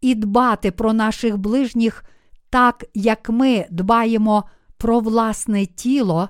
[0.00, 2.04] і дбати про наших ближніх
[2.50, 4.44] так, як ми дбаємо
[4.76, 6.28] про власне тіло,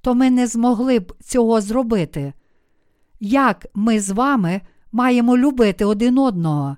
[0.00, 2.32] то ми не змогли б цього зробити.
[3.20, 4.60] Як ми з вами
[4.92, 6.76] маємо любити один одного?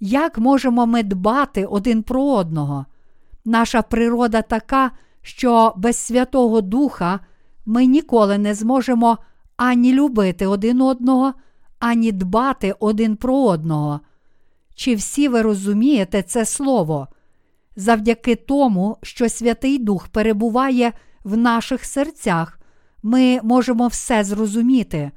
[0.00, 2.86] Як можемо ми дбати один про одного?
[3.44, 4.90] Наша природа така,
[5.22, 7.20] що без Святого Духа
[7.66, 9.18] ми ніколи не зможемо
[9.56, 11.34] ані любити один одного,
[11.78, 14.00] ані дбати один про одного.
[14.80, 17.08] Чи всі ви розумієте це слово?
[17.76, 20.92] Завдяки тому, що Святий Дух перебуває
[21.24, 22.60] в наших серцях,
[23.02, 25.10] ми можемо все зрозуміти.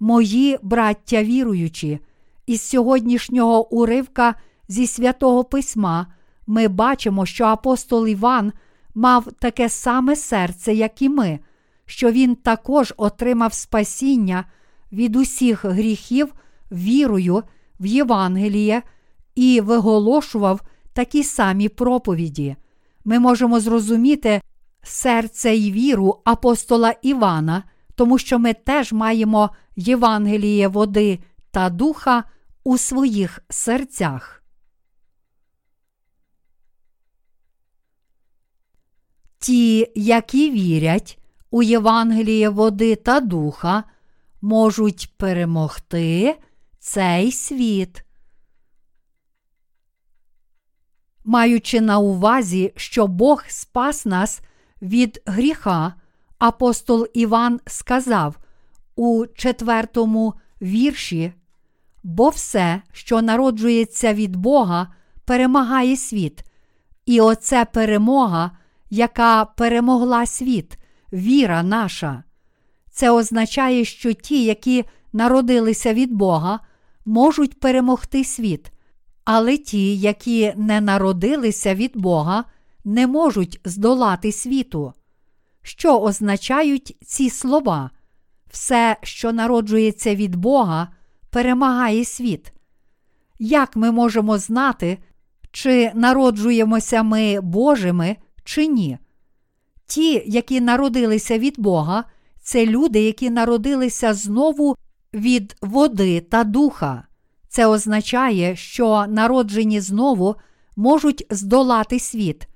[0.00, 1.98] Мої браття віруючі,
[2.46, 4.34] із сьогоднішнього уривка
[4.68, 6.06] зі святого письма
[6.46, 8.52] ми бачимо, що апостол Іван
[8.94, 11.38] мав таке саме серце, як і ми,
[11.86, 14.44] що він також отримав спасіння
[14.92, 16.34] від усіх гріхів
[16.72, 17.42] вірою
[17.80, 18.82] в Євангеліє
[19.34, 20.60] і виголошував
[20.92, 22.56] такі самі проповіді.
[23.04, 24.40] Ми можемо зрозуміти
[24.82, 27.62] серце і віру апостола Івана,
[27.94, 31.18] тому що ми теж маємо Євангеліє води
[31.50, 32.24] та духа
[32.64, 34.42] у своїх серцях.
[39.38, 41.18] Ті, які вірять
[41.50, 43.84] у Євангеліє води та духа,
[44.42, 46.36] можуть перемогти
[46.84, 48.04] цей світ.
[51.24, 54.40] Маючи на увазі, що Бог спас нас
[54.82, 55.94] від гріха,
[56.38, 58.38] апостол Іван сказав
[58.96, 61.32] у четвертому вірші
[62.02, 64.94] бо все, що народжується від Бога,
[65.24, 66.44] перемагає світ.
[67.06, 68.50] І оце перемога,
[68.90, 70.78] яка перемогла світ,
[71.12, 72.24] віра наша.
[72.90, 76.60] Це означає, що ті, які народилися від Бога,
[77.04, 78.72] можуть перемогти світ,
[79.24, 82.44] але ті, які не народилися від Бога,
[82.84, 84.92] не можуть здолати світу.
[85.62, 87.90] Що означають ці слова?
[88.50, 90.88] Все, що народжується від Бога,
[91.30, 92.52] перемагає світ.
[93.38, 94.98] Як ми можемо знати,
[95.50, 98.98] чи народжуємося ми Божими, чи ні?
[99.86, 102.04] Ті, які народилися від Бога,
[102.40, 104.76] це люди, які народилися знову
[105.14, 107.04] від води та духа.
[107.48, 110.36] Це означає, що народжені знову
[110.76, 112.48] можуть здолати світ,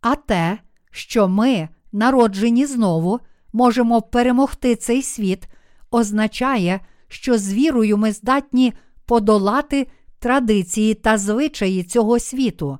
[0.00, 0.58] а те,
[0.90, 3.20] що ми, народжені знову,
[3.52, 5.48] можемо перемогти цей світ,
[5.90, 8.72] означає, що з вірою ми здатні
[9.06, 9.86] подолати
[10.18, 12.78] традиції та звичаї цього світу.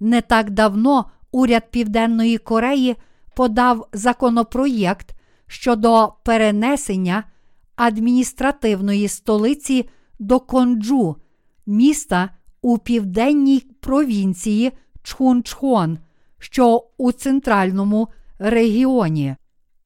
[0.00, 2.96] Не так давно уряд Південної Кореї
[3.34, 5.14] подав законопроєкт
[5.46, 7.24] щодо перенесення
[7.80, 9.88] адміністративної столиці
[10.18, 11.16] до Конджу,
[11.66, 12.30] міста
[12.62, 15.98] у південній провінції Чхунчхон,
[16.38, 19.36] що у центральному регіоні.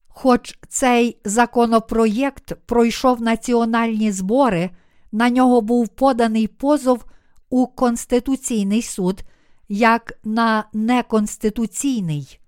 [0.09, 4.71] Хоч цей законопроєкт пройшов національні збори,
[5.13, 7.05] на нього був поданий позов
[7.51, 9.25] у Конституційний суд
[9.69, 12.41] як на неконституційний.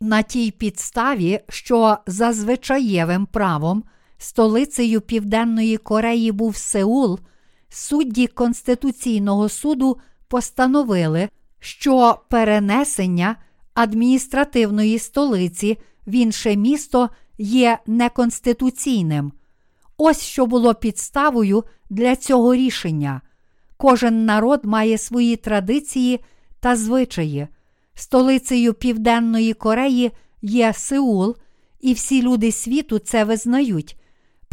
[0.00, 3.84] На тій підставі, що за звичаєвим правом
[4.18, 7.18] столицею Південної Кореї був Сеул,
[7.68, 9.98] судді Конституційного суду
[10.28, 11.28] постановили,
[11.60, 13.36] що перенесення
[13.74, 19.32] адміністративної столиці в інше місто є неконституційним.
[19.96, 23.20] Ось що було підставою для цього рішення.
[23.76, 26.20] Кожен народ має свої традиції
[26.60, 27.48] та звичаї.
[27.94, 30.10] Столицею Південної Кореї
[30.42, 31.36] є Сеул,
[31.80, 33.96] і всі люди світу це визнають.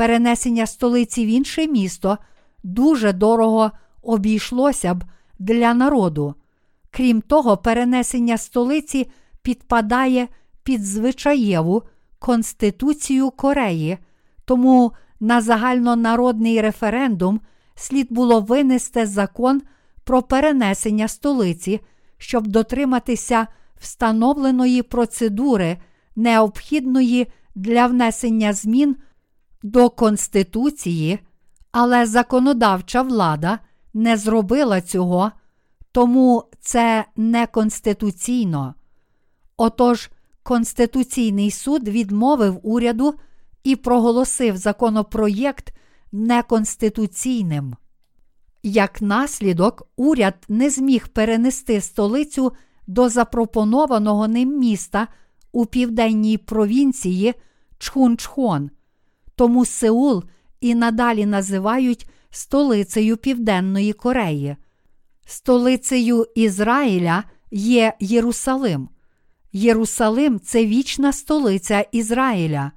[0.02, 2.18] Перенесення столиці в інше місто
[2.64, 5.04] дуже дорого обійшлося б
[5.40, 6.36] для народу.
[6.92, 9.12] Крім того, перенесення столиці
[9.42, 10.28] підпадає
[10.64, 11.84] під звичаєву
[12.20, 13.98] Конституцію Кореї,
[14.46, 17.42] тому на загальнонародний референдум
[17.76, 19.62] слід було винести закон
[20.04, 21.80] про перенесення столиці,
[22.18, 23.48] щоб дотриматися
[23.80, 25.78] встановленої процедури,
[26.16, 28.96] необхідної для внесення змін
[29.64, 31.20] до Конституції,
[31.72, 33.60] але законодавча влада
[33.94, 35.32] не зробила цього,
[35.92, 38.76] тому це неконституційно.
[39.58, 40.10] Отож,
[40.44, 43.16] Конституційний суд відмовив уряду
[43.64, 45.74] і проголосив законопроєкт
[46.12, 47.76] неконституційним.
[48.64, 52.52] Як наслідок, уряд не зміг перенести столицю
[52.88, 55.08] до запропонованого ним міста
[55.52, 57.34] у південній провінції
[57.78, 58.70] Чхунчхон,
[59.36, 60.24] тому Сеул
[60.62, 64.56] і надалі називають столицею Південної Кореї.
[65.26, 68.90] Столицею Ізраїля є Єрусалим.
[69.54, 72.72] Єрусалим це вічна столиця Ізраїля.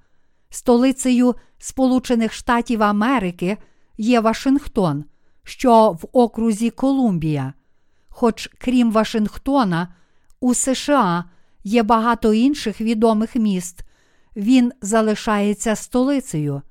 [0.50, 3.56] Столицею Сполучених Штатів Америки
[3.98, 5.04] є Вашингтон,
[5.44, 7.54] що в окрузі Колумбія.
[8.08, 9.94] Хоч крім Вашингтона,
[10.40, 11.24] у США
[11.64, 13.84] є багато інших відомих міст,
[14.36, 16.62] він залишається столицею.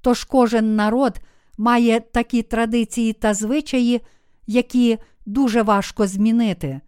[0.00, 1.20] Тож кожен народ
[1.58, 4.00] має такі традиції та звичаї,
[4.46, 6.80] які дуже важко змінити.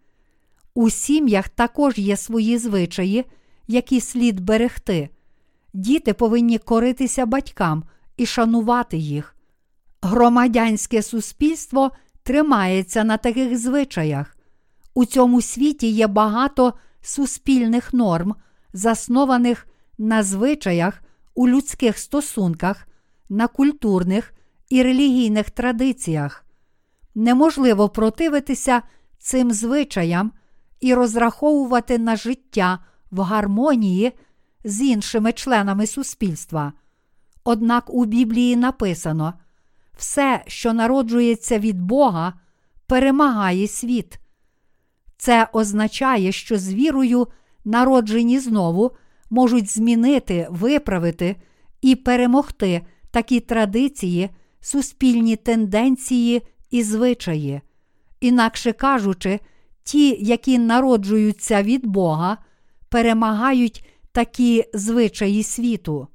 [0.73, 3.25] У сім'ях також є свої звичаї,
[3.67, 5.09] які слід берегти.
[5.73, 7.83] Діти повинні коритися батькам
[8.17, 9.35] і шанувати їх.
[10.01, 11.91] Громадянське суспільство
[12.23, 14.37] тримається на таких звичаях.
[14.93, 18.35] У цьому світі є багато суспільних норм,
[18.73, 19.67] заснованих
[19.97, 21.01] на звичаях
[21.35, 22.87] у людських стосунках,
[23.29, 24.33] на культурних
[24.69, 26.45] і релігійних традиціях.
[27.15, 28.81] Неможливо противитися
[29.19, 30.31] цим звичаям
[30.79, 32.79] і розраховувати на життя
[33.11, 34.13] в гармонії
[34.63, 36.73] з іншими членами суспільства.
[37.43, 39.33] Однак у Біблії написано:
[39.97, 42.33] все, що народжується від Бога,
[42.87, 44.19] перемагає світ.
[45.17, 47.27] Це означає, що з вірою,
[47.65, 48.91] народжені знову,
[49.29, 51.35] можуть змінити, виправити
[51.81, 57.61] і перемогти такі традиції, суспільні тенденції і звичаї.
[58.21, 59.39] Інакше кажучи,
[59.83, 62.37] ті, які народжуються від Бога,
[62.89, 66.07] перемагають такі звичаї світу.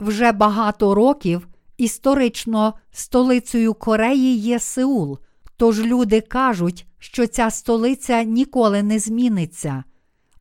[0.00, 1.48] Вже багато років
[1.80, 5.18] Історично столицею Кореї є Сеул,
[5.56, 9.84] тож люди кажуть, що ця столиця ніколи не зміниться.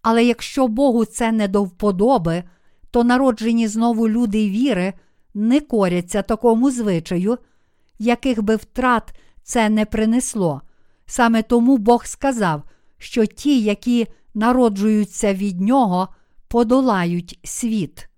[0.01, 2.43] Але якщо Богу це не до вподоби,
[2.91, 4.93] то народжені знову люди віри
[5.33, 7.37] не коряться такому звичаю,
[7.99, 10.61] яких би втрат це не принесло.
[11.05, 12.63] Саме тому Бог сказав,
[12.97, 16.07] що ті, які народжуються від нього,
[16.47, 18.09] подолають світ.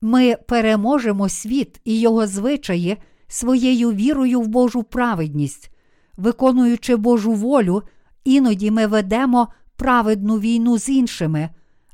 [0.00, 2.96] Ми переможемо світ і його звичаї
[3.28, 5.70] своєю вірою в Божу праведність,
[6.16, 7.82] виконуючи Божу волю,
[8.24, 9.48] іноді ми ведемо
[9.82, 11.48] праведну війну з іншими,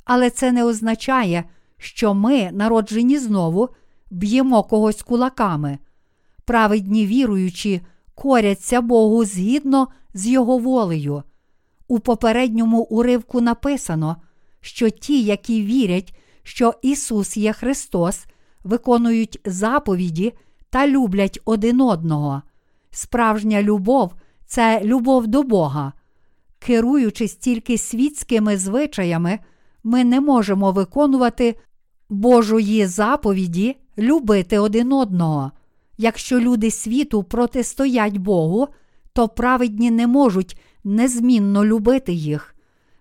[0.05, 1.43] але це не означає,
[1.77, 3.69] що ми, народжені знову,
[4.11, 5.77] б'ємо когось кулаками.
[6.45, 7.81] Праведні віруючі
[8.15, 11.23] коряться Богу згідно з Його волею.
[11.87, 14.15] У попередньому уривку написано,
[14.61, 18.25] що ті, які вірять, що Ісус є Христос,
[18.63, 20.33] виконують заповіді
[20.69, 22.41] та люблять один одного.
[22.91, 24.13] Справжня любов
[24.45, 25.93] це любов до Бога.
[26.59, 29.39] Керуючись тільки світськими звичаями,
[29.83, 31.55] ми не можемо виконувати
[32.09, 35.51] Божої заповіді любити один одного.
[35.97, 38.67] Якщо люди світу протистоять Богу,
[39.13, 42.55] то праведні не можуть незмінно любити їх.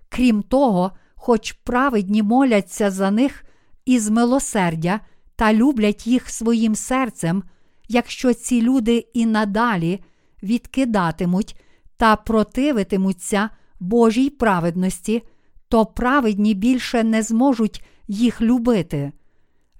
[0.08, 3.44] Крім того, хоч праведні моляться за них
[3.84, 5.00] із милосердя
[5.36, 7.42] та люблять їх своїм серцем,
[7.88, 10.00] якщо ці люди і надалі
[10.42, 11.60] відкидатимуть
[11.98, 15.22] та противитимуться Божій праведності,
[15.68, 19.12] то праведні більше не зможуть їх любити.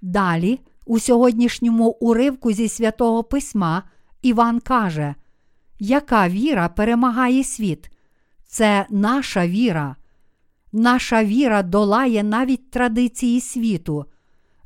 [0.01, 3.83] Далі, у сьогоднішньому уривку зі святого Письма,
[4.21, 5.15] Іван каже,
[5.79, 7.91] яка віра перемагає світ?
[8.47, 9.95] Це наша віра.
[10.71, 14.05] Наша віра долає навіть традиції світу.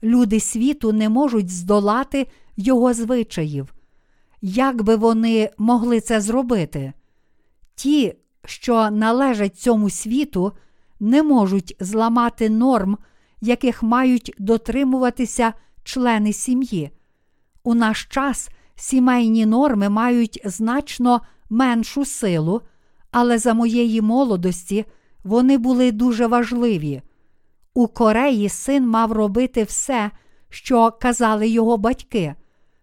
[0.04, 2.28] Люди світу не можуть здолати
[2.58, 3.74] його звичаїв.
[4.42, 6.94] Як би вони могли це зробити?
[7.76, 8.16] Ті,
[8.46, 10.52] що належать цьому світу,
[11.00, 12.98] не можуть зламати норм,
[13.42, 15.54] яких мають дотримуватися
[15.84, 16.92] члени сім'ї.
[17.64, 22.62] У наш час сімейні норми мають значно меншу силу,
[23.12, 24.86] але за моєї молодості
[25.24, 27.02] вони були дуже важливі.
[27.74, 30.12] У Кореї син мав робити все,
[30.50, 32.36] що казали його батьки.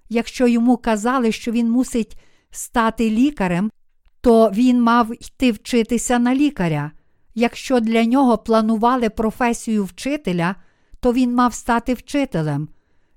[0.08, 2.16] Якщо йому казали, що він мусить
[2.50, 3.70] стати лікарем,
[4.20, 6.90] то він мав йти вчитися на лікаря.
[7.34, 10.54] Якщо для нього планували професію вчителя,
[11.00, 12.68] то він мав стати вчителем.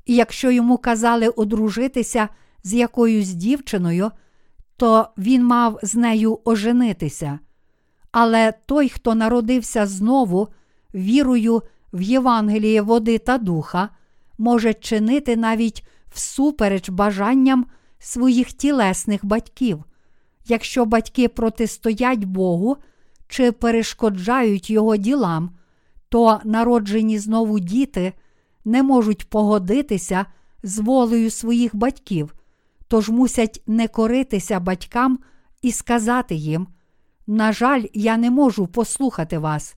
[0.06, 2.30] І якщо йому казали одружитися
[2.64, 4.12] з якоюсь дівчиною,
[4.78, 7.40] то він мав з нею оженитися.
[8.12, 10.48] Але той, хто народився знову,
[10.96, 11.62] вірою
[11.94, 13.90] в Євангеліє води та духа,
[14.38, 17.66] може чинити навіть всупереч бажанням
[18.00, 19.84] своїх тілесних батьків.
[20.48, 22.78] Якщо батьки протистоять Богу
[23.28, 25.50] чи перешкоджають Його ділам,
[26.10, 28.14] то народжені знову діти
[28.66, 30.26] не можуть погодитися
[30.64, 32.36] з волею своїх батьків,
[32.88, 35.20] тож мусять не коритися батькам
[35.62, 36.68] і сказати їм:
[37.28, 39.76] на жаль, я не можу послухати вас.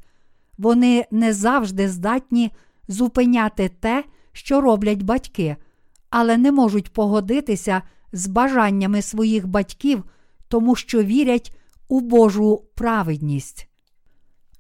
[0.59, 2.53] Вони не завжди здатні
[2.89, 5.57] зупиняти те, що роблять батьки,
[6.11, 10.05] але не можуть погодитися з бажаннями своїх батьків,
[10.49, 11.57] тому що вірять
[11.89, 13.69] у Божу праведність.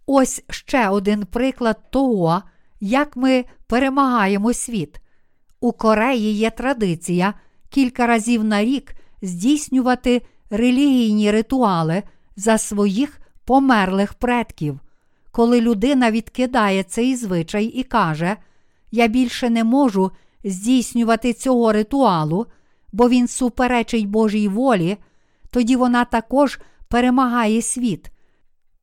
[0.07, 2.43] Ось ще один приклад того,
[2.81, 5.01] як ми перемагаємо світ.
[5.61, 7.35] У Кореї є традиція
[7.71, 12.03] кілька разів на рік здійснювати релігійні ритуали
[12.37, 14.81] за своїх померлих предків.
[15.33, 18.37] Коли людина відкидає цей звичай і каже,
[18.91, 20.11] Я більше не можу
[20.45, 22.47] здійснювати цього ритуалу,
[22.93, 24.97] бо він суперечить Божій волі,
[25.57, 28.11] тоді вона також перемагає світ.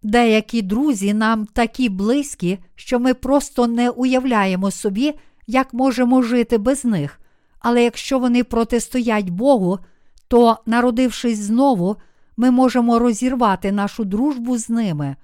[0.03, 5.13] Деякі друзі нам такі близькі, що ми просто не уявляємо собі,
[5.47, 7.19] як можемо жити без них.
[7.59, 9.79] Але якщо вони протистоять Богу,
[10.27, 11.95] то, народившись знову,
[12.37, 15.15] ми можемо розірвати нашу дружбу з ними.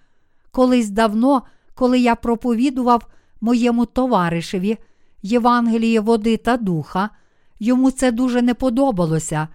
[0.52, 1.42] Колись давно,
[1.76, 3.08] коли я проповідував
[3.42, 4.78] моєму товаришеві
[5.22, 7.10] Євангеліє води та духа,
[7.60, 9.48] йому це дуже не подобалося,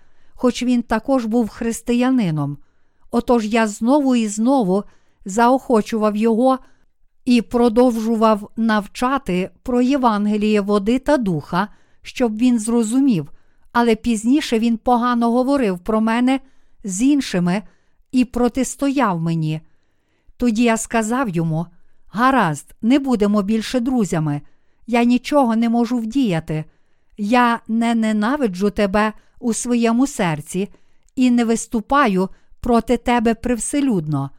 [0.45, 2.59] хоч він також був християнином.
[3.11, 4.84] Отож я знову і знову
[5.24, 6.59] заохочував його
[7.24, 11.68] і продовжував навчати про Євангеліє води та духа,
[12.03, 13.30] щоб він зрозумів,
[13.72, 16.40] але пізніше він погано говорив про мене
[16.84, 17.62] з іншими
[18.12, 19.61] і протистояв мені.
[20.36, 21.66] Тоді я сказав йому:
[22.07, 24.40] Гаразд, не будемо більше друзями,
[24.86, 26.64] я нічого не можу вдіяти.
[27.17, 30.69] Я не ненавиджу тебе у своєму серці
[31.17, 32.29] і не виступаю
[32.61, 34.31] проти тебе привселюдно,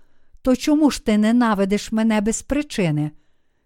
[0.41, 3.11] то чому ж ти ненавидиш мене без причини?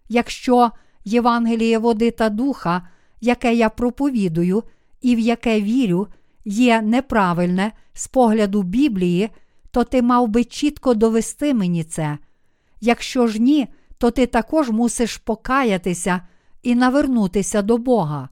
[0.08, 0.70] Якщо
[1.04, 2.88] Євангеліє води та духа,
[3.20, 4.62] яке я проповідую
[5.00, 6.08] і в яке вірю,
[6.44, 9.30] є неправильне з погляду Біблії,
[9.70, 12.18] то ти мав би чітко довести мені це.
[12.80, 16.20] Якщо ж ні, то ти також мусиш покаятися
[16.62, 18.28] і навернутися до Бога.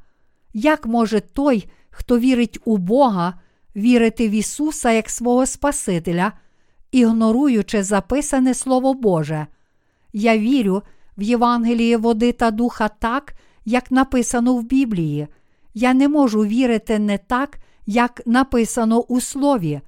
[0.61, 3.35] Як може той, хто вірить у Бога,
[3.77, 6.33] вірити в Ісуса як свого Спасителя,
[6.93, 9.47] ігноруючи записане Слово Боже?
[10.13, 10.83] Я вірю
[11.19, 13.35] в Євангеліє води та духа так,
[13.65, 15.27] як написано в Біблії.
[15.75, 19.81] Я не можу вірити не так, як написано у Слові.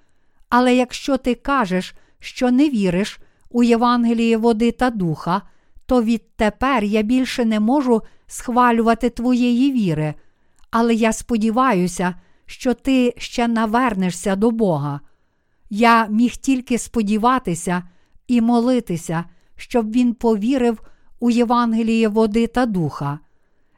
[0.48, 5.42] Але якщо ти кажеш, що не віриш у Євангеліє води та духа,
[5.86, 10.14] то відтепер я більше не можу схвалювати твоєї віри.
[10.70, 12.14] Але я сподіваюся,
[12.46, 15.00] що ти ще навернешся до Бога.
[15.70, 17.82] Я міг тільки сподіватися
[18.28, 19.24] і молитися,
[19.56, 20.82] щоб він повірив
[21.20, 23.18] у Євангеліє води та духа.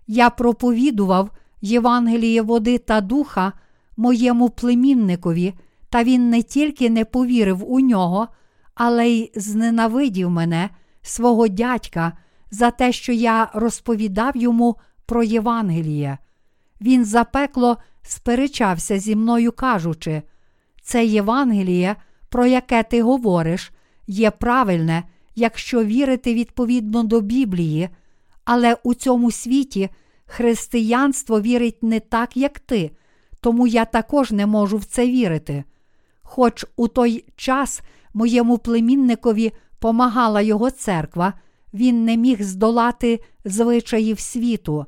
[0.07, 1.31] Я проповідував
[1.61, 3.53] Євангеліє води та духа
[3.97, 5.55] моєму племінникові,
[5.91, 8.29] та він не тільки не повірив у нього,
[8.75, 10.71] але й зненавидів мене,
[11.03, 12.13] свого дядька,
[12.51, 14.77] за те, що я розповідав йому
[15.07, 16.19] про Євангеліє.
[16.83, 20.23] Він запекло сперечався зі мною, кажучи,
[20.83, 21.97] це Євангеліє,
[22.29, 23.73] про яке ти говориш,
[24.07, 25.03] є правильне,
[25.35, 27.89] якщо вірити відповідно до Біблії,
[28.45, 29.91] але у цьому світі
[30.27, 32.91] християнство вірить не так, як ти,
[33.41, 35.65] тому я також не можу в це вірити.
[36.23, 37.81] Хоч у той час
[38.15, 41.35] моєму племінникові помагала його церква,
[41.75, 44.87] він не міг здолати звичаїв світу.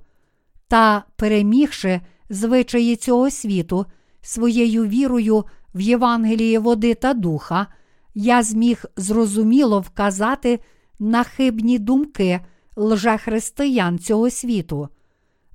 [0.68, 2.00] Та, перемігши
[2.30, 3.86] звичаї цього світу
[4.22, 5.44] своєю вірою
[5.74, 7.66] в Євангеліє води та духа,
[8.14, 10.60] я зміг зрозуміло вказати
[10.98, 12.40] на хибні думки
[12.76, 14.88] лжехристиян цього світу.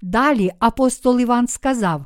[0.01, 2.05] Далі апостол Іван сказав: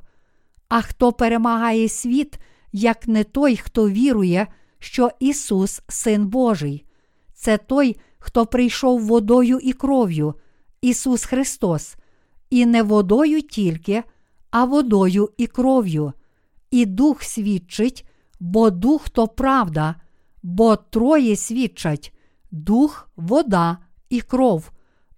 [0.69, 2.39] А хто перемагає світ,
[2.71, 4.47] як не той, хто вірує,
[4.79, 6.85] що Ісус Син Божий,
[7.33, 10.33] це той, хто прийшов водою і кров'ю,
[10.81, 11.95] Ісус Христос,
[12.53, 14.03] і не водою тільки,
[14.51, 16.13] а водою і кров'ю.
[16.71, 18.07] І Дух свідчить,
[18.39, 19.95] бо Дух то правда,
[20.43, 22.13] бо троє свідчать
[22.51, 23.77] дух, вода
[24.09, 24.71] і кров,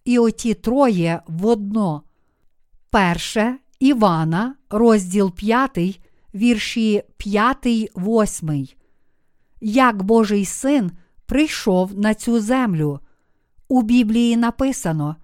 [0.06, 2.02] і оті троє водно.
[2.90, 6.00] Перше Івана, розділ 5,
[6.36, 7.66] вірші 5,
[7.96, 8.68] 8.
[9.62, 10.92] Як Божий син
[11.26, 13.00] прийшов на цю землю.
[13.68, 15.16] У Біблії написано: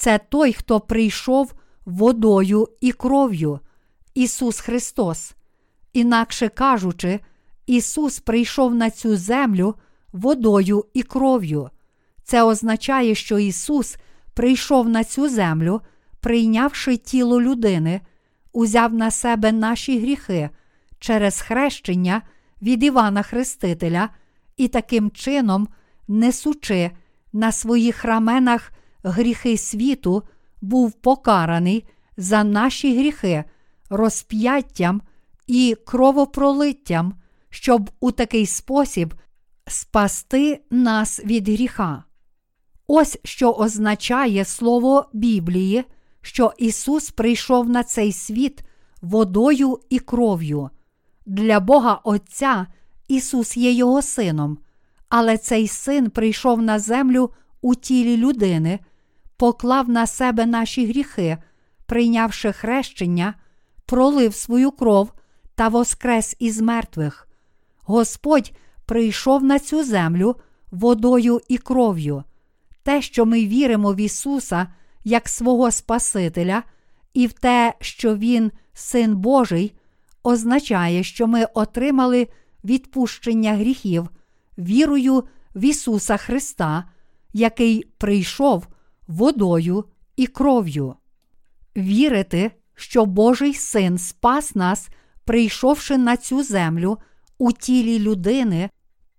[0.00, 3.60] це той, хто прийшов водою і кров'ю,
[4.14, 5.34] Ісус Христос.
[5.92, 7.20] Інакше кажучи,
[7.66, 9.74] Ісус прийшов на цю землю
[10.12, 11.70] водою і кров'ю.
[12.24, 13.96] Це означає, що Ісус
[14.34, 15.80] прийшов на цю землю,
[16.20, 18.00] прийнявши тіло людини,
[18.52, 20.50] узяв на себе наші гріхи
[20.98, 22.22] через хрещення
[22.62, 24.08] від Івана Хрестителя
[24.56, 25.68] і таким чином,
[26.08, 26.90] несучи
[27.32, 28.72] на своїх раменах
[29.02, 30.22] гріхи світу,
[30.60, 31.84] був покараний
[32.16, 33.44] за наші гріхи,
[33.90, 35.02] розп'яттям
[35.46, 37.14] і кровопролиттям,
[37.50, 39.14] щоб у такий спосіб
[39.66, 42.04] спасти нас від гріха.
[42.86, 45.84] Ось що означає слово Біблії,
[46.22, 48.62] що Ісус прийшов на цей світ
[49.02, 50.70] водою і кров'ю.
[51.26, 52.66] Для Бога Отця
[53.08, 54.58] Ісус є Його Сином,
[55.08, 57.30] але цей син прийшов на землю
[57.60, 58.78] у тілі людини,
[59.40, 61.38] поклав на себе наші гріхи,
[61.86, 63.34] прийнявши хрещення,
[63.86, 65.12] пролив свою кров
[65.54, 67.28] та воскрес із мертвих.
[67.82, 68.52] Господь
[68.86, 70.36] прийшов на цю землю
[70.70, 72.24] водою і кров'ю.
[72.82, 74.66] Те, що ми віримо в Ісуса
[75.04, 76.62] як свого Спасителя,
[77.14, 79.74] і в те, що Він, Син Божий,
[80.22, 82.28] означає, що ми отримали
[82.64, 84.08] відпущення гріхів
[84.58, 85.24] вірою
[85.54, 86.84] в Ісуса Христа,
[87.32, 88.66] який прийшов
[89.10, 89.84] водою
[90.16, 90.94] і кров'ю.
[91.76, 94.88] Вірити, що Божий син спас нас,
[95.24, 96.98] прийшовши на цю землю
[97.38, 98.70] у тілі людини,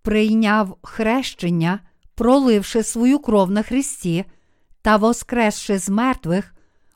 [0.02, 1.80] прийняв хрещення,
[2.16, 4.26] проливши свою кров на Христі
[4.82, 6.56] та воскресши з мертвих,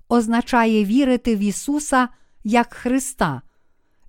[0.10, 2.10] означає вірити в Ісуса
[2.44, 3.42] як Христа.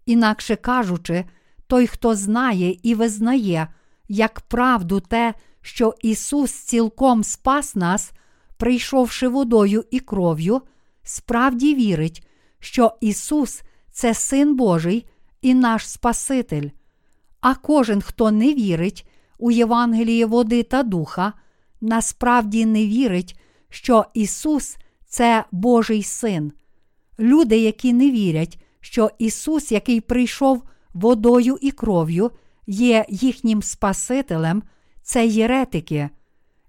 [0.07, 1.25] Інакше кажучи,
[1.67, 3.69] той, хто знає і визнає,
[4.09, 8.13] як правду те, що Ісус цілком спас нас,
[8.57, 10.63] прийшовши водою і кров'ю,
[11.03, 12.27] справді вірить,
[12.59, 15.07] що Ісус це Син Божий
[15.43, 16.71] і наш Спаситель.
[17.41, 21.33] А кожен, хто не вірить у Євангеліє води та духа,
[21.81, 24.77] насправді не вірить, що Ісус
[25.07, 26.53] це Божий Син.
[27.19, 30.63] Люди, які не вірять, що Ісус, який прийшов
[30.95, 32.31] водою і кров'ю,
[32.67, 34.63] є їхнім Спасителем,
[35.03, 36.11] це єретики.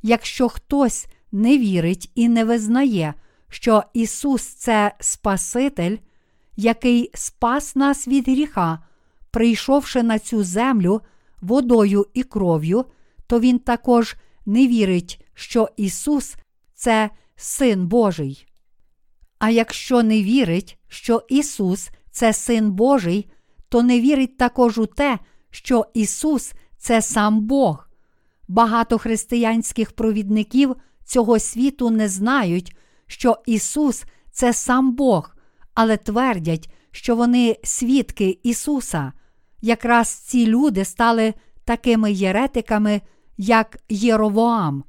[0.04, 3.14] Якщо хтось не вірить і не визнає,
[3.50, 5.98] що Ісус це Спаситель,
[6.56, 8.80] який спас нас від гріха,
[9.32, 11.02] прийшовши на цю землю
[11.42, 12.86] водою і кров'ю,
[13.28, 14.16] то Він також
[14.46, 16.36] не вірить, що Ісус
[16.74, 18.48] це Син Божий.
[19.40, 23.30] А якщо не вірить, що Ісус це Син Божий,
[23.70, 25.20] то не вірить також у те,
[25.52, 27.90] що Ісус це сам Бог.
[28.48, 30.76] Багато християнських провідників
[31.08, 32.76] цього світу не знають,
[33.08, 35.36] що Ісус це сам Бог,
[35.74, 39.14] але твердять, що вони свідки Ісуса.
[39.62, 41.34] Якраз ці люди стали
[41.66, 43.02] такими єретиками,
[43.38, 44.84] як Єровоам.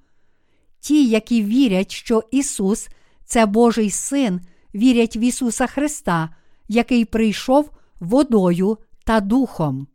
[0.81, 2.89] Ті, які вірять, що Ісус
[3.25, 4.41] це Божий Син,
[4.75, 6.29] вірять в Ісуса Христа,
[6.69, 9.87] який прийшов водою та духом.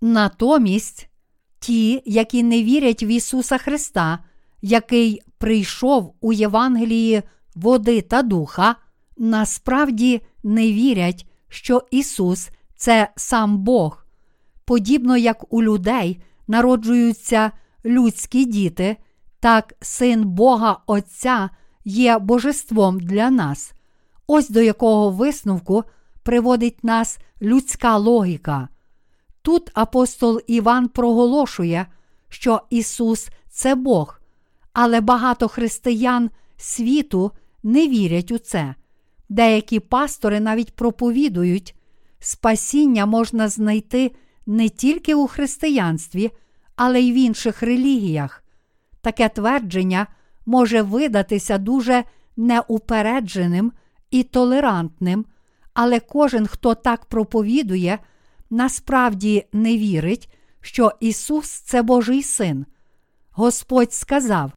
[0.00, 1.08] Натомість
[1.58, 4.18] ті, які не вірять в Ісуса Христа,
[4.62, 7.22] який прийшов у Євангелії
[7.54, 8.76] води та духа,
[9.16, 14.04] насправді не вірять, що Ісус це сам Бог.
[14.64, 17.50] Подібно як у людей народжуються
[17.84, 18.96] людські діти,
[19.40, 21.50] так син Бога Отця
[21.84, 23.72] є божеством для нас.
[24.26, 25.84] Ось до якого висновку
[26.22, 28.68] приводить нас людська логіка.
[29.42, 31.86] Тут апостол Іван проголошує,
[32.28, 34.17] що Ісус це Бог,
[34.72, 38.74] але багато християн світу не вірять у це.
[39.28, 41.74] Деякі пастори навіть проповідують,
[42.18, 44.12] спасіння можна знайти
[44.46, 46.30] не тільки у християнстві,
[46.76, 48.44] але й в інших релігіях.
[49.00, 50.06] Таке твердження
[50.46, 52.04] може видатися дуже
[52.36, 53.72] неупередженим
[54.10, 55.24] і толерантним,
[55.74, 57.98] але кожен, хто так проповідує,
[58.50, 62.66] насправді не вірить, що Ісус це Божий Син.
[63.30, 64.52] Господь сказав: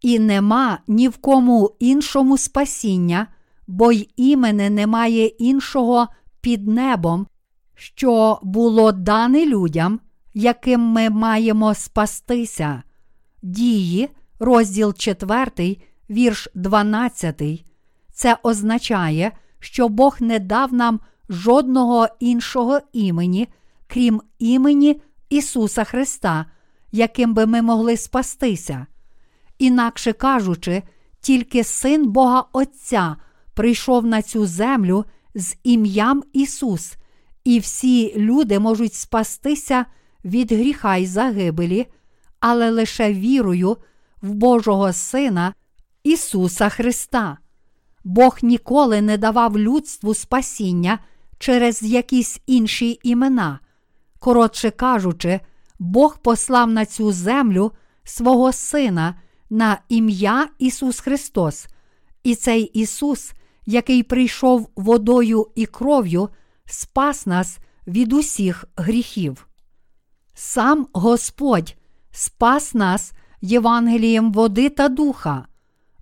[0.00, 3.26] І нема ні в кому іншому спасіння,
[3.66, 6.08] бо й імени немає іншого
[6.40, 7.26] під небом,
[7.74, 10.00] що було дане людям,
[10.34, 12.82] яким ми маємо спастися.
[13.42, 15.76] Дії, розділ 4,
[16.10, 17.42] вірш 12.
[18.12, 23.48] Це означає, що Бог не дав нам жодного іншого імені,
[23.86, 26.46] крім імені Ісуса Христа,
[26.92, 28.86] яким би ми могли спастися.
[29.58, 30.82] Інакше кажучи,
[31.20, 33.16] тільки Син Бога Отця
[33.54, 35.04] прийшов на цю землю
[35.34, 36.96] з ім'ям Ісус,
[37.44, 39.86] і всі люди можуть спастися
[40.24, 41.86] від гріха й загибелі,
[42.40, 43.76] але лише вірою
[44.22, 45.54] в Божого Сина
[46.04, 47.38] Ісуса Христа.
[48.04, 50.98] Бог ніколи не давав людству спасіння
[51.38, 53.58] через якісь інші імена.
[54.18, 55.40] Коротше кажучи,
[55.78, 57.72] Бог послав на цю землю
[58.04, 59.14] свого Сина
[59.50, 61.66] на ім'я Ісус Христос,
[62.22, 63.32] і цей Ісус,
[63.66, 66.28] який прийшов водою і кров'ю,
[66.66, 69.48] спас нас від усіх гріхів.
[70.34, 71.76] Сам Господь
[72.10, 75.46] спас нас Євангелієм води та духа.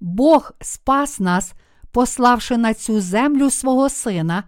[0.01, 1.53] Бог спас нас,
[1.93, 4.45] пославши на цю землю свого Сина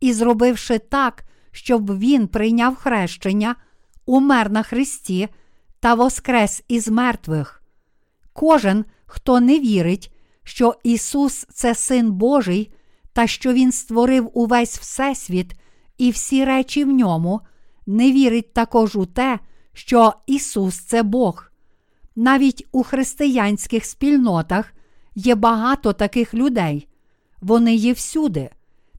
[0.00, 3.54] і зробивши так, щоб Він прийняв хрещення,
[4.06, 5.28] умер на Христі
[5.80, 7.59] та воскрес із мертвих.
[8.40, 10.12] Кожен, хто не вірить,
[10.44, 12.72] що Ісус це Син Божий,
[13.12, 15.52] та що Він створив увесь Всесвіт
[15.98, 17.40] і всі речі в ньому,
[17.86, 19.38] не вірить також у те,
[19.72, 21.50] що Ісус це Бог.
[22.16, 24.72] Навіть у християнських спільнотах
[25.14, 26.88] є багато таких людей.
[27.40, 28.50] Вони є всюди.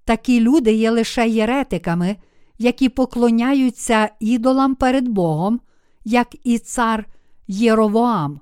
[0.06, 2.16] Такі люди є лише єретиками,
[2.58, 5.60] які поклоняються ідолам перед Богом,
[6.06, 7.06] як і цар
[7.48, 8.40] Єровоам.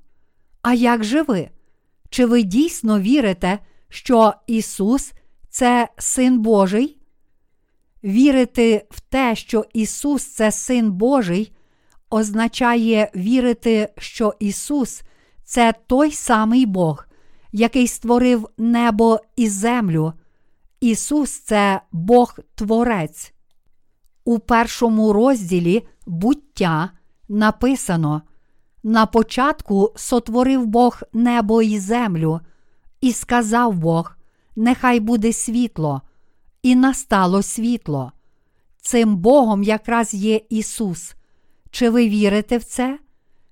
[0.62, 1.49] А як же ви?
[2.10, 5.14] Чи ви дійсно вірите, що Ісус
[5.49, 6.99] це Син Божий?
[8.03, 11.51] Вірити в те, що Ісус це Син Божий,
[12.10, 15.01] означає вірити, що Ісус
[15.43, 17.05] це той самий Бог,
[17.51, 20.14] який створив небо і землю.
[20.82, 23.34] Ісус це Бог Творець.
[24.26, 26.91] У першому розділі буття
[27.30, 28.22] написано:
[28.84, 32.39] На початку сотворив Бог небо і землю,
[33.01, 34.15] і сказав Бог:
[34.55, 36.01] Нехай буде світло,
[36.63, 38.11] і настало світло.
[38.82, 41.15] Цим Богом якраз є Ісус.
[41.71, 42.99] Чи ви вірите в це?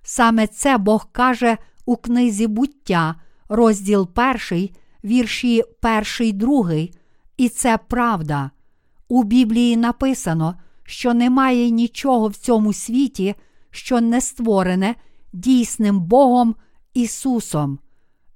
[0.04, 3.16] Саме це Бог каже у книзі буття,
[3.50, 6.94] розділ перший, вірші перший, другий,
[7.38, 8.52] і це правда.
[9.08, 13.36] У Біблії написано, що немає нічого в цьому світі,
[13.72, 14.96] що не створене
[15.38, 16.56] дійсним Богом
[16.94, 17.80] Ісусом.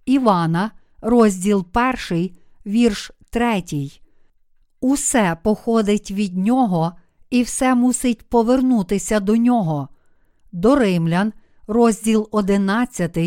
[0.06, 0.72] Івана,
[1.02, 2.36] розділ перший,
[2.66, 4.02] вірш третій.
[4.82, 6.92] Усе походить від Нього,
[7.30, 9.88] і все мусить повернутися до Нього.
[10.52, 11.34] До Римлян,
[11.68, 13.18] розділ 11,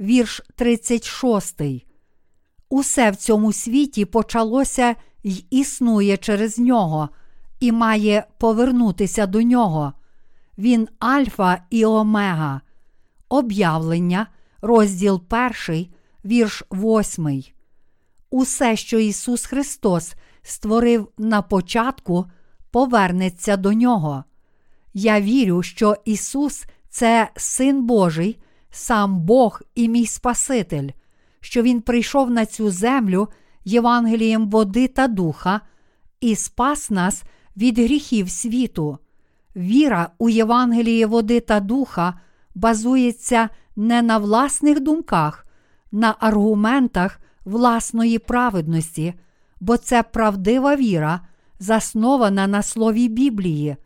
[0.00, 1.62] вірш 36.
[2.68, 7.08] Усе в цьому світі почалося й існує через нього,
[7.60, 9.92] і має повернутися до нього.
[10.58, 12.60] Він Альфа і Омега.
[13.30, 14.26] Об'явлення,
[14.62, 15.22] розділ
[15.68, 15.86] 1,
[16.24, 17.42] вірш 8.
[18.30, 22.26] Усе, що Ісус Христос створив на початку,
[22.70, 24.24] повернеться до нього.
[24.94, 28.38] Я вірю, що Ісус це Син Божий,
[28.70, 30.88] сам Бог і мій Спаситель,
[31.40, 33.28] що Він прийшов на цю землю
[33.64, 35.60] Євангелієм води та духа
[36.20, 37.22] і спас нас
[37.56, 38.98] від гріхів світу.
[39.56, 42.20] Віра у Євангеліє води та духа
[42.60, 45.46] базується не на власних думках,
[45.92, 49.14] на аргументах власної праведності,
[49.60, 51.20] бо це правдива віра,
[51.58, 53.76] заснована на слові Біблії.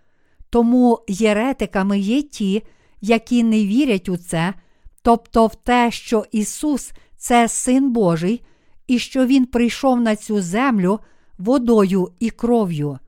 [0.51, 2.63] Тому єретиками є ті,
[3.01, 4.55] які не вірять у це,
[5.03, 8.43] тобто в те, що Ісус це Син Божий,
[8.87, 11.01] і що Він прийшов на цю землю
[11.39, 12.99] водою і кров'ю.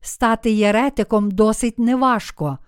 [0.00, 2.58] Стати єретиком досить неважко.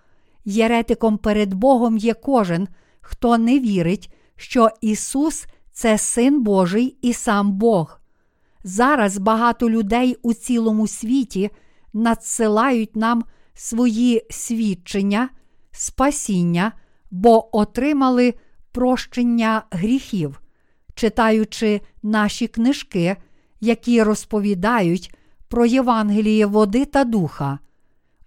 [0.51, 2.69] Єретиком перед Богом є кожен,
[3.01, 8.01] хто не вірить, що Ісус це Син Божий і сам Бог.
[8.65, 11.51] Зараз багато людей у цілому світі
[11.93, 13.25] надсилають нам
[13.55, 15.29] свої свідчення,
[15.73, 16.73] спасіння,
[17.11, 18.35] бо отримали
[18.73, 20.41] прощення гріхів,
[20.95, 23.17] читаючи наші книжки,
[23.61, 25.15] які розповідають
[25.49, 27.59] про Євангеліє води та духа.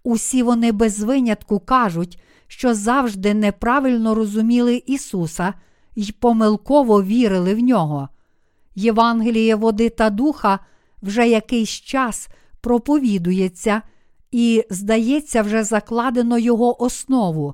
[0.04, 5.54] Усі вони без винятку кажуть, що завжди неправильно розуміли Ісуса
[5.96, 8.10] й помилково вірили в нього.
[8.76, 10.60] Євангеліє води та духа
[11.02, 12.30] вже якийсь час
[12.62, 13.82] проповідується
[14.32, 17.54] і, здається, вже закладено його основу.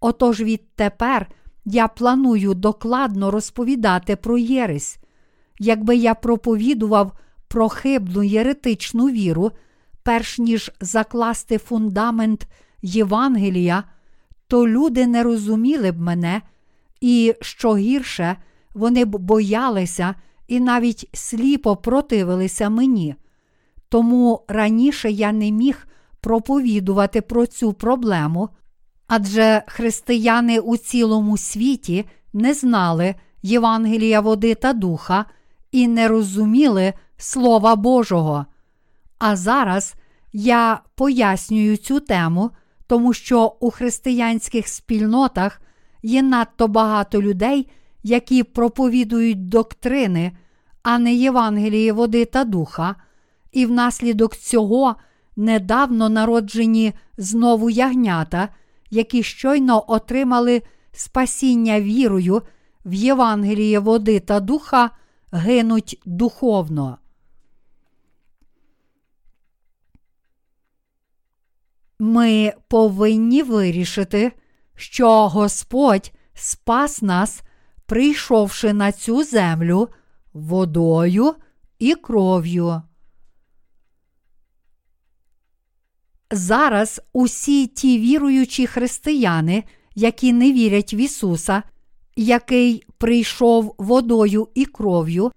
[0.00, 1.30] Отож відтепер
[1.64, 4.98] я планую докладно розповідати про Єресь.
[5.58, 7.12] Якби я проповідував
[7.48, 9.50] про хибну єретичну віру,
[10.06, 12.46] перш ніж закласти фундамент
[12.82, 13.84] Євангелія,
[14.48, 16.42] то люди не розуміли б мене,
[17.00, 18.36] і, що гірше,
[18.74, 20.14] вони б боялися
[20.48, 23.14] і навіть сліпо противилися мені.
[23.88, 25.86] Тому раніше я не міг
[26.20, 28.48] проповідувати про цю проблему,
[29.06, 35.24] адже християни у цілому світі не знали Євангелія води та духа
[35.72, 38.46] і не розуміли Слова Божого.
[39.18, 39.94] А зараз
[40.32, 42.50] я пояснюю цю тему,
[42.86, 45.60] тому що у християнських спільнотах
[46.02, 47.68] є надто багато людей,
[48.02, 50.32] які проповідують доктрини,
[50.82, 52.94] а не Євангеліє води та духа,
[53.52, 54.96] і внаслідок цього
[55.36, 58.48] недавно народжені знову ягнята,
[58.90, 60.62] які щойно отримали
[60.92, 62.42] спасіння вірою
[62.84, 64.90] в Євангеліє води та духа,
[65.32, 66.98] гинуть духовно.
[71.98, 74.32] Ми повинні вирішити,
[74.74, 77.42] що Господь спас нас,
[77.86, 79.88] прийшовши на цю землю
[80.32, 81.34] водою
[81.78, 82.82] і кров'ю.
[86.30, 91.62] Зараз усі ті віруючі християни, які не вірять в Ісуса,
[92.16, 95.32] який прийшов водою і кров'ю,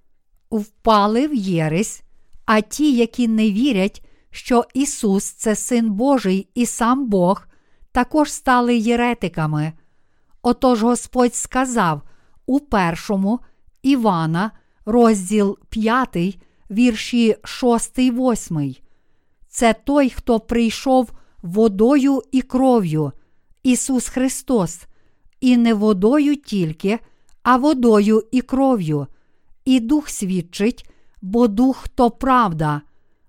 [0.52, 2.02] впали в єресь,
[2.46, 7.48] а ті, які не вірять, що Ісус це Син Божий і сам Бог,
[7.92, 9.74] також стали єретиками.
[10.42, 12.02] Отож Господь сказав
[12.46, 13.40] у першому
[13.82, 14.52] Івана,
[14.86, 16.40] розділ 5,
[16.72, 18.76] вірші 6, 8.
[19.48, 21.12] Це той, хто прийшов
[21.42, 23.12] водою і кров'ю,
[23.64, 24.82] Ісус Христос,
[25.42, 27.00] і не водою тільки,
[27.44, 29.08] а водою і кров'ю,
[29.66, 30.90] і Дух свідчить,
[31.22, 32.82] бо Дух то правда,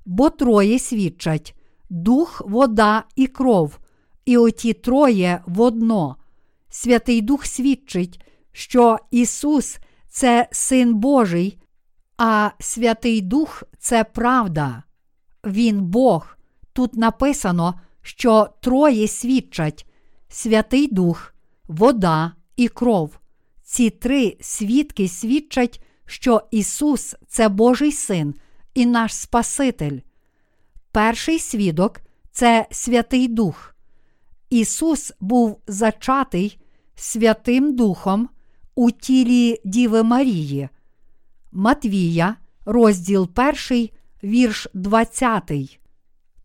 [0.04, 1.54] бо троє свідчать
[1.90, 3.78] дух, вода і кров,
[4.24, 6.16] і оті троє водно.
[6.68, 9.78] Святий Дух свідчить, що Ісус
[10.08, 11.58] це Син Божий,
[12.18, 14.82] а Святий Дух це правда.
[15.46, 16.36] Він Бог.
[16.72, 19.86] Тут написано, що троє свідчать
[20.28, 21.34] Святий Дух,
[21.68, 23.18] вода і кров.
[23.62, 28.34] Ці три свідки свідчать, що Ісус це Божий Син
[28.74, 29.98] і наш Спаситель.
[30.92, 32.00] Перший свідок
[32.32, 33.74] це Святий Дух.
[34.50, 36.58] Ісус був зачатий
[36.94, 38.28] Святим Духом
[38.74, 40.68] у тілі Діви Марії.
[41.52, 43.28] Матвія, розділ
[43.68, 43.88] 1,
[44.24, 45.80] вірш 20.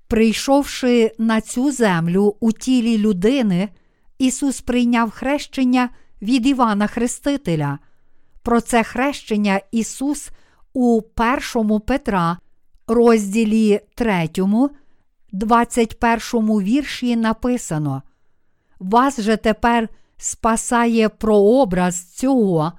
[0.07, 3.69] Прийшовши на цю землю у тілі людини,
[4.17, 5.89] Ісус прийняв хрещення
[6.21, 7.79] від Івана Хрестителя.
[8.41, 10.29] Про це хрещення Ісус
[10.75, 12.37] у першому Петра,
[12.87, 14.29] розділі 3,
[15.31, 18.01] 21 вірші написано:
[18.79, 22.73] Вас же тепер спасає прообраз цього,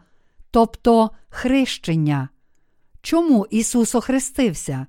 [0.51, 2.29] тобто хрещення.
[3.03, 4.87] Чому Ісус охрестився?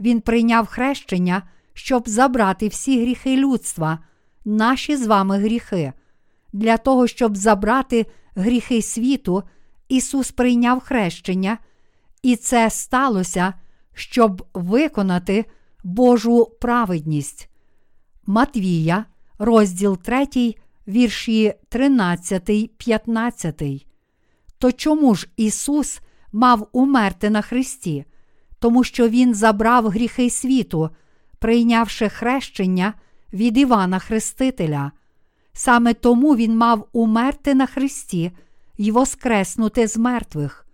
[0.00, 1.42] Він прийняв хрещення,
[1.74, 3.98] щоб забрати всі гріхи людства,
[4.44, 5.92] наші з вами гріхи.
[6.52, 9.42] Для того, щоб забрати гріхи світу,
[9.88, 11.58] Ісус прийняв хрещення,
[12.22, 13.54] і це сталося,
[13.94, 15.44] щоб виконати
[15.84, 17.48] Божу праведність.
[18.26, 19.04] Матвія,
[19.38, 20.54] розділ 3,
[20.88, 23.86] вірші 13, 15.
[24.58, 26.00] То чому ж Ісус
[26.32, 28.04] мав умерти на Христі?
[28.58, 30.90] Тому що Він забрав гріхи світу,
[31.38, 32.94] прийнявши хрещення
[33.32, 34.92] від Івана Хрестителя.
[35.52, 38.32] Саме тому Він мав умерти на Христі
[38.76, 40.66] і воскреснути з мертвих.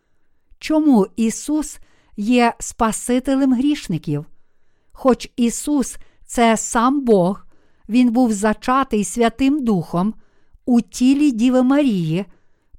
[0.59, 1.79] Чому Ісус
[2.17, 4.27] є Спасителем грішників?
[4.93, 5.97] Хоч Ісус
[6.27, 7.45] це сам Бог,
[7.89, 10.15] Він був зачатий Святим Духом
[10.65, 12.25] у тілі Діви Марії,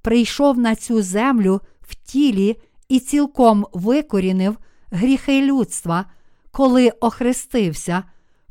[0.02, 2.58] прийшов на цю землю в тілі
[2.90, 4.58] і цілком викорінив
[4.92, 6.06] гріхи людства,
[6.52, 8.04] коли охрестився,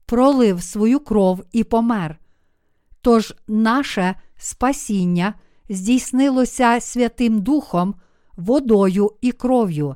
[0.07, 2.18] пролив свою кров і помер.
[3.01, 5.35] Тож наше спасіння
[5.68, 7.95] здійснилося Святим Духом,
[8.39, 9.95] водою і кров'ю.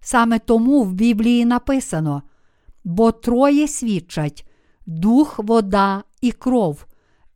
[0.00, 2.22] Саме тому в Біблії написано:
[2.84, 4.46] бо троє свідчать
[4.86, 6.86] дух, вода і кров,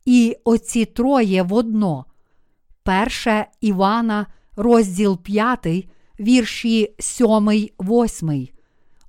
[0.05, 2.05] і оці троє водно.
[2.83, 5.87] Перше Івана, розділ 5,
[6.19, 7.49] вірші 7,
[7.79, 8.47] 8.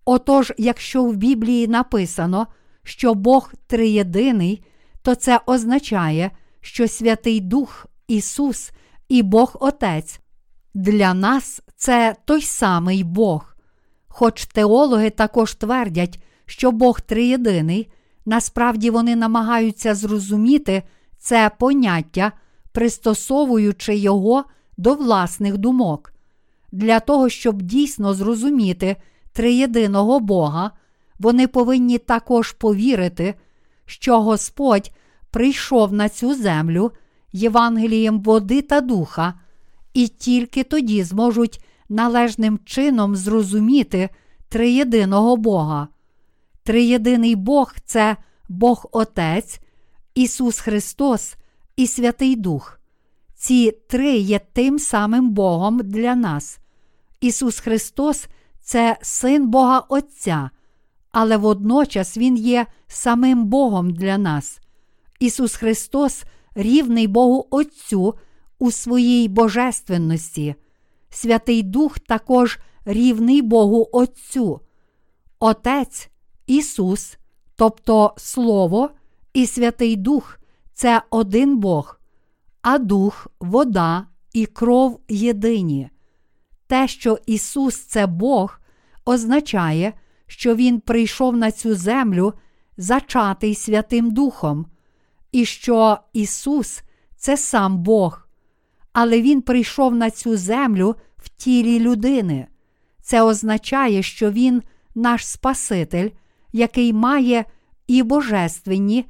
[0.05, 2.47] Отож, якщо в Біблії написано,
[2.83, 4.65] що Бог триєдиний,
[5.03, 6.31] то це означає,
[6.61, 8.71] що Святий Дух Ісус
[9.09, 10.21] і Бог Отець
[10.75, 13.57] для нас це той самий Бог.
[14.09, 17.93] Хоч теологи також твердять, що Бог триєдиний,
[18.27, 20.83] насправді вони намагаються зрозуміти
[21.19, 22.33] це поняття,
[22.73, 24.45] пристосовуючи його
[24.77, 26.13] до власних думок.
[26.73, 28.97] Для того, щоб дійсно зрозуміти
[29.33, 30.71] триєдиного Бога,
[31.19, 33.35] вони повинні також повірити,
[33.87, 34.91] що Господь
[35.31, 36.93] прийшов на цю землю
[37.33, 39.35] Євангелієм води та духа,
[39.99, 44.09] і тільки тоді зможуть належним чином зрозуміти
[44.49, 45.89] триєдиного Бога.
[46.63, 48.17] Триєдиний Бог це
[48.49, 49.61] Бог Отець,
[50.15, 51.35] Ісус Христос
[51.77, 52.81] і Святий Дух.
[53.35, 56.59] Ці три є тим самим Богом для нас.
[57.21, 58.27] Ісус Христос
[58.61, 60.51] це Син Бога Отця,
[61.13, 64.61] але водночас Він є самим Богом для нас.
[65.21, 66.25] Ісус Христос
[66.55, 68.15] рівний Богу Отцю
[68.59, 70.55] у своїй божественності.
[71.11, 74.61] Святий Дух також рівний Богу Отцю.
[75.39, 76.11] Отець
[76.47, 77.19] Ісус,
[77.57, 78.91] тобто Слово
[79.33, 80.39] і Святий Дух
[80.75, 82.01] це один Бог,
[82.63, 85.91] а Дух, вода і кров єдині.
[86.67, 88.61] Те, що Ісус це Бог,
[89.05, 89.93] означає,
[90.27, 92.33] що Він прийшов на цю землю,
[92.77, 94.67] зачатий Святим Духом,
[95.33, 96.83] і що Ісус
[97.17, 98.28] це сам Бог,
[99.01, 102.47] але Він прийшов на цю землю в тілі людини.
[103.03, 104.63] Це означає, що Він
[104.95, 106.11] наш Спаситель,
[106.53, 107.45] який має
[107.87, 109.05] і божественні,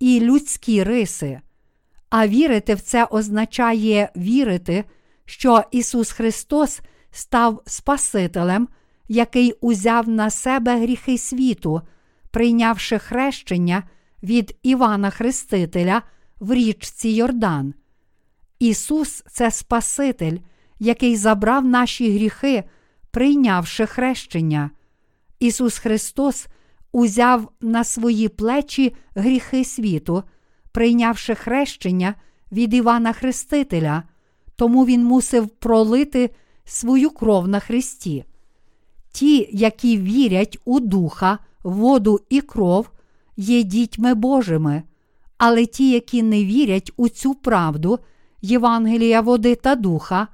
[0.00, 1.40] і людські риси.
[2.10, 4.84] А вірити в це означає вірити,
[5.24, 6.80] що Ісус Христос
[7.10, 8.68] став Спасителем,
[9.08, 11.80] який узяв на себе гріхи світу,
[12.30, 13.82] прийнявши хрещення
[14.22, 16.02] від Івана Хрестителя
[16.40, 17.74] в річці Йордан.
[18.64, 20.38] Ісус це Спаситель,
[20.78, 22.64] який забрав наші гріхи,
[23.10, 24.70] прийнявши хрещення.
[25.40, 26.46] Ісус Христос
[26.92, 30.22] узяв на свої плечі гріхи світу,
[30.72, 32.14] прийнявши хрещення
[32.52, 34.02] від Івана Хрестителя,
[34.56, 36.30] тому Він мусив пролити
[36.64, 38.24] свою кров на Христі.
[39.12, 42.90] Ті, які вірять у Духа, воду і кров,
[43.36, 44.82] є дітьми Божими,
[45.38, 47.98] але ті, які не вірять у цю правду,
[48.44, 50.28] Євангелія води та духа,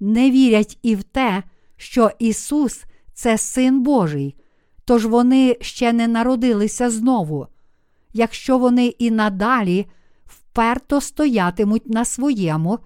[0.00, 1.42] не вірять і в те,
[1.76, 2.84] що Ісус
[3.14, 4.36] це Син Божий,
[4.84, 7.46] тож вони ще не народилися знову.
[8.12, 9.86] Якщо вони і надалі
[10.26, 12.78] вперто стоятимуть на своєму,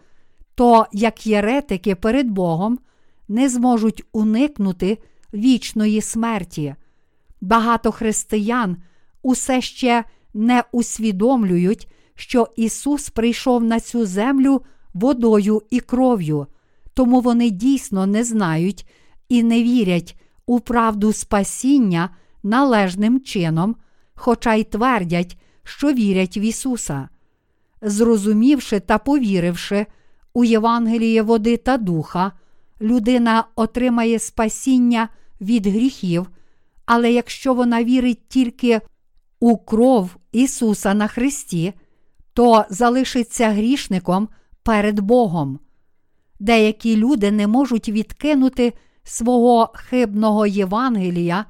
[0.54, 2.78] то, як єретики перед Богом,
[3.28, 4.98] не зможуть уникнути
[5.34, 6.74] вічної смерті.
[7.40, 8.76] Багато християн
[9.22, 10.04] усе ще
[10.34, 11.88] не усвідомлюють,
[12.18, 14.62] що Ісус прийшов на цю землю
[14.94, 16.46] водою і кров'ю,
[16.94, 18.86] тому вони дійсно не знають
[19.28, 22.10] і не вірять у правду спасіння
[22.42, 23.76] належним чином,
[24.14, 27.08] хоча й твердять, що вірять в Ісуса.
[27.82, 29.86] Зрозумівши та повіривши
[30.34, 32.32] у Євангеліє води та духа,
[32.80, 35.08] людина отримає спасіння
[35.40, 36.30] від гріхів,
[36.86, 38.80] але якщо вона вірить тільки
[39.40, 41.74] у кров Ісуса на Христі,
[42.38, 44.28] то залишиться грішником
[44.62, 45.58] перед Богом.
[46.40, 48.72] Деякі люди не можуть відкинути
[49.04, 51.44] свого хибного Євангелія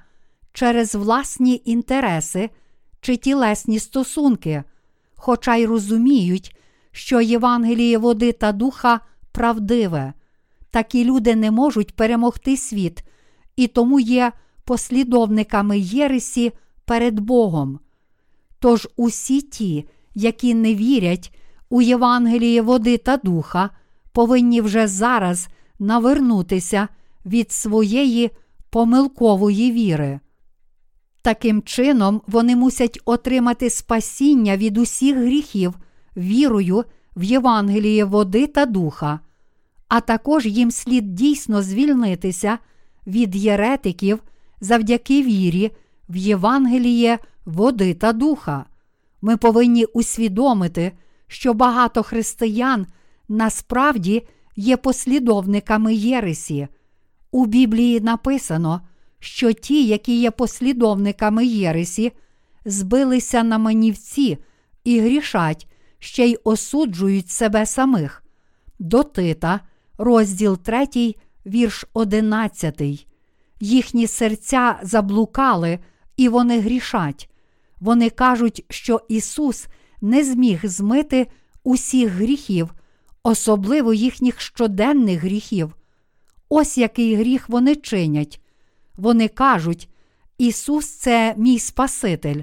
[0.52, 2.50] через власні інтереси
[3.00, 4.64] чи тілесні стосунки,
[5.16, 6.56] хоча й розуміють,
[6.92, 9.00] що Євангеліє води та духа
[9.32, 10.12] правдиве.
[10.70, 13.02] Такі люди не можуть перемогти світ
[13.56, 14.32] і тому є
[14.64, 16.52] послідовниками Єресі
[16.84, 17.80] перед Богом.
[18.58, 19.88] Тож усі ті,
[20.18, 21.34] які не вірять
[21.70, 23.70] у Євангеліє води та духа,
[24.12, 25.48] повинні вже зараз
[25.78, 26.88] навернутися
[27.26, 28.30] від своєї
[28.70, 30.20] помилкової віри.
[31.22, 35.74] Таким чином, вони мусять отримати спасіння від усіх гріхів
[36.16, 36.84] вірою
[37.16, 39.20] в Євангеліє води та духа,
[39.88, 42.58] а також їм слід дійсно звільнитися
[43.06, 44.22] від єретиків
[44.60, 45.70] завдяки вірі
[46.08, 48.64] в Євангеліє води та духа.
[49.22, 50.92] Ми повинні усвідомити,
[51.26, 52.86] що багато християн
[53.28, 56.68] насправді є послідовниками Єресі.
[57.30, 58.80] У Біблії написано,
[59.20, 62.12] що ті, які є послідовниками Єресі,
[62.64, 64.38] збилися на манівці
[64.84, 65.66] і грішать,
[65.98, 68.22] ще й осуджують себе самих.
[68.78, 69.60] До Тита,
[69.98, 71.14] розділ 3,
[71.46, 72.82] вірш 11.
[73.60, 75.78] Їхні серця заблукали,
[76.16, 77.30] і вони грішать.
[77.80, 79.66] Вони кажуть, що Ісус
[80.00, 81.26] не зміг змити
[81.64, 82.74] усіх гріхів,
[83.22, 85.74] особливо їхніх щоденних гріхів.
[86.48, 88.40] Ось який гріх вони чинять.
[88.96, 89.88] Вони кажуть,
[90.38, 92.42] Ісус це мій Спаситель,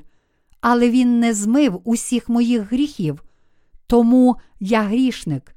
[0.62, 3.24] але Він не змив усіх моїх гріхів,
[3.88, 5.56] тому я грішник.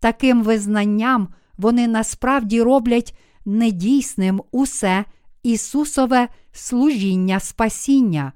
[0.00, 5.04] Таким визнанням вони насправді роблять недійсним усе
[5.42, 8.32] Ісусове служіння спасіння.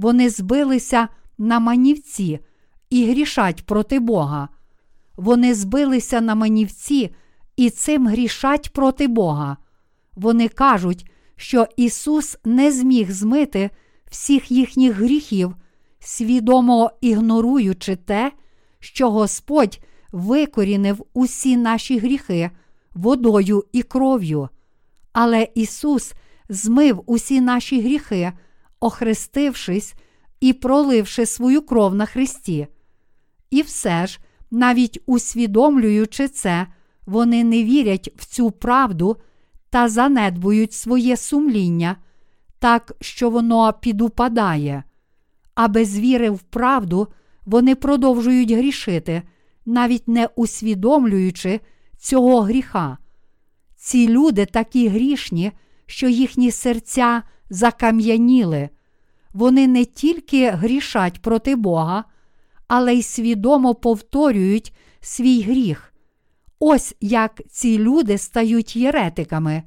[0.00, 2.40] Вони збилися на манівці
[2.90, 4.48] і грішать проти Бога.
[5.16, 7.14] Вони збилися на манівці
[7.56, 9.56] і цим грішать проти Бога.
[10.14, 13.70] Вони кажуть, що Ісус не зміг змити
[14.10, 15.54] всіх їхніх гріхів,
[15.98, 18.32] свідомо ігноруючи те,
[18.78, 19.80] що Господь
[20.12, 22.50] викорінив усі наші гріхи
[22.94, 24.48] водою і кров'ю.
[25.12, 26.14] Але Ісус
[26.48, 28.32] змив усі наші гріхи,
[28.80, 29.94] охрестившись
[30.40, 32.66] і проливши свою кров на Христі.
[33.50, 34.18] І все ж,
[34.50, 36.66] навіть усвідомлюючи це,
[37.06, 39.16] вони не вірять в цю правду
[39.70, 41.96] та занедбують своє сумління,
[42.58, 44.84] так що воно підупадає.
[45.54, 47.08] А без віри в правду
[47.46, 49.22] вони продовжують грішити,
[49.66, 51.60] навіть не усвідомлюючи
[51.98, 52.98] цього гріха.
[53.76, 55.52] Ці люди такі грішні,
[55.86, 58.68] що їхні серця закам'яніли.
[59.32, 62.04] Вони не тільки грішать проти Бога,
[62.68, 65.94] але й свідомо повторюють свій гріх.
[66.58, 69.62] Ось як ці люди стають єретиками.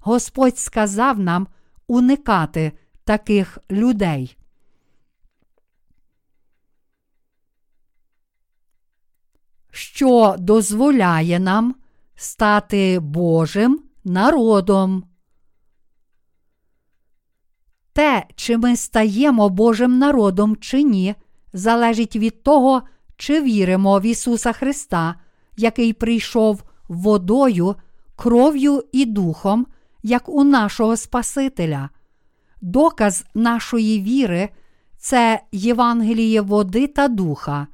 [0.00, 1.46] Господь сказав нам
[1.86, 2.72] уникати
[3.04, 4.36] таких людей.
[9.70, 11.74] Що дозволяє нам
[12.14, 15.04] стати Божим народом?
[17.96, 21.14] Те, чи ми стаємо Божим народом чи ні,
[21.52, 22.82] залежить від того,
[23.16, 25.14] чи віримо в Ісуса Христа,
[25.56, 27.74] який прийшов водою,
[28.16, 29.66] кров'ю і духом,
[30.02, 31.88] як у нашого Спасителя.
[32.60, 34.48] Доказ нашої віри
[34.98, 37.66] це Євангеліє води та духа.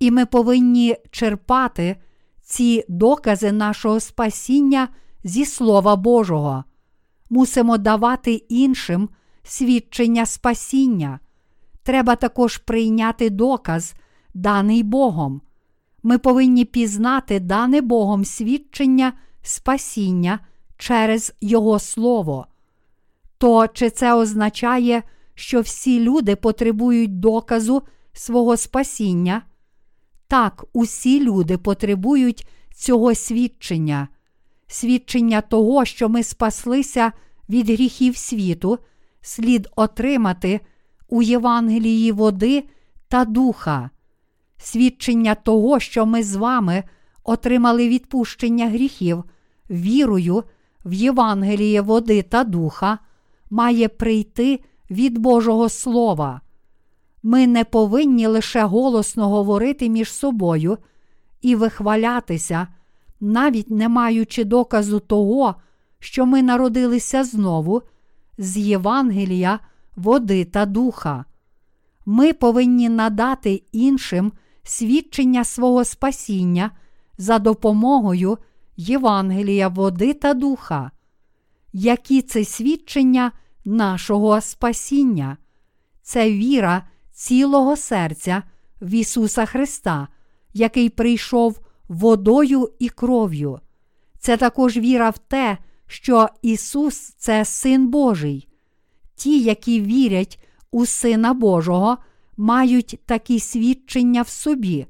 [0.00, 1.96] І ми повинні черпати
[2.42, 4.88] ці докази нашого спасіння
[5.24, 6.64] зі Слова Божого.
[7.30, 9.08] Мусимо давати іншим
[9.48, 11.20] свідчення спасіння.
[11.82, 13.94] Треба також прийняти доказ,
[14.34, 15.40] даний Богом.
[16.02, 20.40] Ми повинні пізнати дане Богом свідчення спасіння
[20.76, 22.46] через Його Слово.
[23.38, 25.02] То чи це означає,
[25.34, 27.82] що всі люди потребують доказу
[28.12, 29.42] свого спасіння?
[30.28, 34.08] Так, усі люди потребують цього свідчення,
[34.66, 37.12] свідчення того, що ми спаслися
[37.48, 38.78] від гріхів світу,
[39.28, 40.60] слід отримати
[41.08, 42.64] у Євангелії води
[43.08, 43.90] та духа,
[44.58, 46.84] свідчення того, що ми з вами
[47.24, 49.24] отримали відпущення гріхів,
[49.70, 50.44] вірою
[50.84, 52.98] в Євангеліє води та духа,
[53.50, 54.60] має прийти
[54.90, 56.40] від Божого Слова.
[57.22, 60.78] Ми не повинні лише голосно говорити між собою
[61.42, 62.68] і вихвалятися,
[63.20, 65.54] навіть не маючи доказу того,
[65.98, 67.82] що ми народилися знову
[68.38, 69.60] з Євангелія,
[69.96, 71.24] води та духа.
[72.06, 74.32] Ми повинні надати іншим
[74.62, 76.70] свідчення свого спасіння
[77.18, 78.38] за допомогою
[78.76, 80.90] Євангелія, води та духа.
[81.72, 83.32] Які це свідчення
[83.64, 85.36] нашого спасіння?
[86.02, 86.82] Це віра
[87.12, 88.42] цілого серця
[88.80, 90.08] в Ісуса Христа,
[90.54, 93.60] який прийшов водою і кров'ю.
[94.18, 95.58] Це також віра в те,
[95.88, 98.48] що Ісус це Син Божий.
[99.14, 101.98] Ті, які вірять у Сина Божого,
[102.36, 104.86] мають такі свідчення в собі.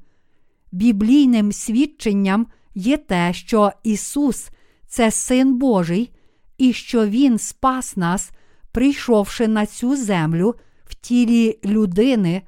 [0.71, 4.49] Біблійним свідченням є те, що Ісус
[4.87, 6.11] це Син Божий,
[6.57, 8.31] і що Він спас нас,
[8.71, 12.41] прийшовши на цю землю в тілі людини,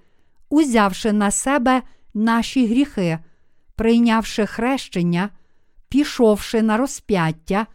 [0.50, 1.82] узявши на себе
[2.14, 3.20] наші гріхи,
[3.76, 5.30] прийнявши хрещення,
[5.90, 7.68] пішовши на розп'яття,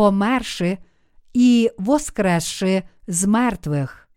[0.00, 0.78] померши
[1.32, 4.08] і воскресши з мертвих.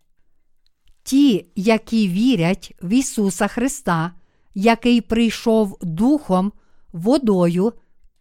[1.02, 4.12] Ті, які вірять в Ісуса Христа,
[4.54, 6.52] який прийшов духом,
[6.92, 7.72] водою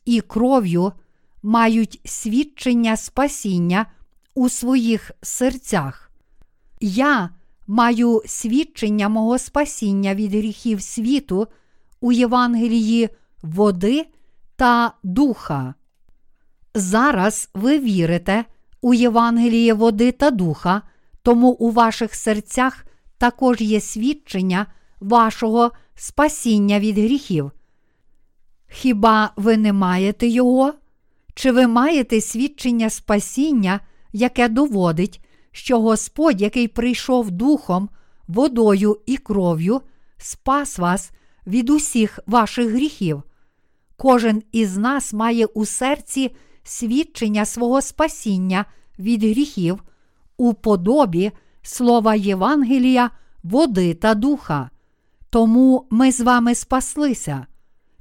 [0.05, 0.91] і кров'ю,
[1.43, 3.85] мають свідчення спасіння
[4.33, 6.11] у своїх серцях.
[6.81, 7.29] Я
[7.67, 11.47] маю свідчення мого спасіння від гріхів світу
[12.01, 13.09] у Євангелії
[13.41, 14.05] води
[14.55, 15.73] та духа.
[16.75, 18.45] Зараз ви вірите
[18.81, 20.81] у Євангеліє води та духа,
[21.23, 22.85] тому у ваших серцях
[23.17, 24.65] також є свідчення
[24.99, 27.51] вашого спасіння від гріхів.
[28.67, 30.73] Хіба ви не маєте його?
[31.35, 33.79] Чи ви маєте свідчення спасіння,
[34.13, 35.21] яке доводить,
[35.51, 37.89] що Господь, який прийшов духом,
[38.27, 39.81] водою і кров'ю,
[40.17, 41.11] спас вас
[41.47, 43.23] від усіх ваших гріхів?
[43.97, 48.65] Кожен із нас має у серці свідчення свого спасіння
[48.99, 49.83] від гріхів
[50.37, 53.09] у подобі слова Євангелія,
[53.43, 54.69] води та духа.
[55.29, 57.45] Тому ми з вами спаслися.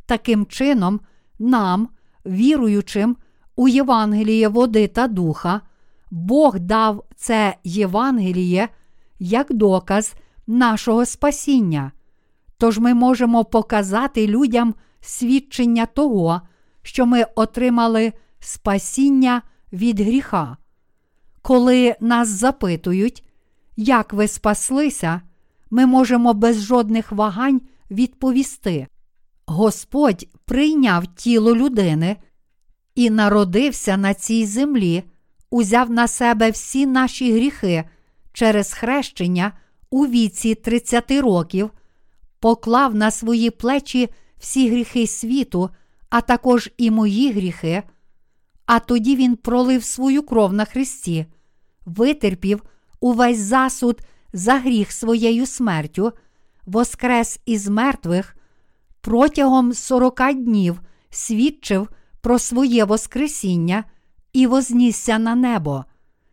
[0.06, 1.00] Таким чином,
[1.38, 1.88] нам,
[2.26, 3.16] віруючим
[3.56, 5.60] у Євангеліє води та духа,
[6.10, 8.68] Бог дав це Євангеліє
[9.18, 10.14] як доказ
[10.46, 11.92] нашого спасіння.
[12.58, 16.40] Тож ми можемо показати людям свідчення того,
[16.82, 18.12] що ми отримали
[18.42, 19.42] спасіння
[19.72, 20.56] від гріха.
[21.42, 23.24] Коли нас запитують,
[23.76, 25.20] як ви спаслися,
[25.70, 27.60] ми можемо без жодних вагань
[27.90, 28.86] відповісти.
[29.46, 32.16] Господь прийняв тіло людини
[32.94, 35.02] і народився на цій землі,
[35.50, 37.84] узяв на себе всі наші гріхи
[38.32, 39.52] через хрещення
[39.90, 41.70] у віці 30 років,
[42.40, 44.08] поклав на свої плечі
[44.38, 45.70] всі гріхи світу,
[46.10, 47.82] а також і мої гріхи.
[48.72, 51.26] А тоді Він пролив свою кров на Христі,
[51.86, 52.62] витерпів
[53.00, 54.00] увесь засуд
[54.32, 56.12] за гріх своєю смертю,
[56.66, 58.36] воскрес із мертвих,
[59.00, 60.80] протягом сорока днів
[61.10, 61.88] свідчив
[62.20, 63.84] про своє Воскресіння
[64.32, 65.84] і вознісся на небо.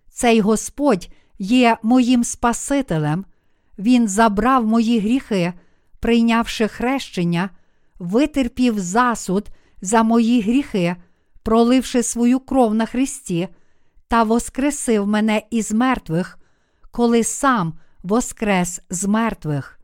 [0.10, 1.10] Цей Господь
[1.40, 3.26] є моїм Спасителем,
[3.80, 5.54] Він забрав мої гріхи,
[6.00, 7.50] прийнявши хрещення,
[8.00, 9.48] витерпів засуд
[9.82, 10.96] за мої гріхи,
[11.44, 13.48] проливши свою кров на Христі,
[14.08, 16.40] та воскресив мене із мертвих,
[16.92, 19.80] коли сам воскрес з мертвих.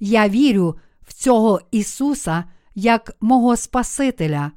[0.00, 2.44] Я вірю в цього Ісуса
[2.74, 4.50] як мого Спасителя.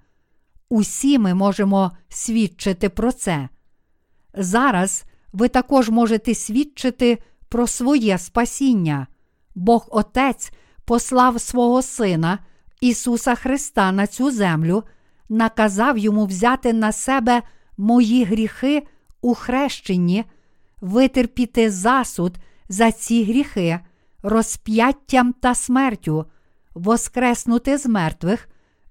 [0.70, 3.50] Усі ми можемо свідчити про це.
[4.34, 5.04] Зараз
[5.34, 7.18] ви також можете свідчити
[7.50, 9.08] про своє спасіння.
[9.56, 10.52] Бог Отець
[10.86, 12.40] послав свого Сина
[12.82, 14.84] Ісуса Христа на цю землю,
[15.32, 17.42] наказав йому взяти на себе
[17.78, 18.84] мої гріхи
[19.22, 20.26] у хрещенні,
[20.82, 22.38] витерпіти засуд
[22.70, 23.80] за ці гріхи,
[24.24, 26.26] розп'яттям та смертю,
[26.74, 28.50] воскреснути з мертвих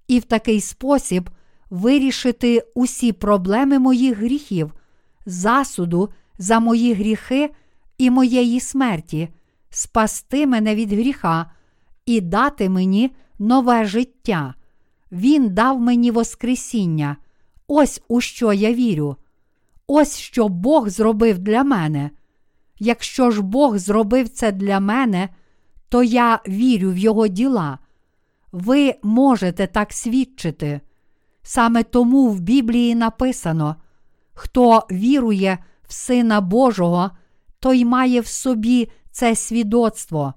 [0.09, 1.31] і в такий спосіб
[1.71, 4.73] вирішити усі проблеми моїх гріхів,
[5.27, 7.51] засуду за мої гріхи
[7.99, 9.29] і моєї смерті,
[9.71, 11.51] спасти мене від гріха
[12.07, 14.55] і дати мені нове життя.
[15.13, 17.17] Він дав мені Воскресіння.
[17.67, 19.17] Ось у що я вірю.
[19.87, 22.11] Ось що Бог зробив для мене.
[22.79, 25.29] Якщо ж Бог зробив це для мене,
[25.89, 27.79] то я вірю в Його діла.
[28.53, 30.81] Ви можете так свідчити.
[31.43, 33.77] Саме тому в Біблії написано:
[34.35, 35.59] хто вірує
[35.89, 37.11] в Сина Божого,
[37.61, 40.35] той має в собі це свідоцтво.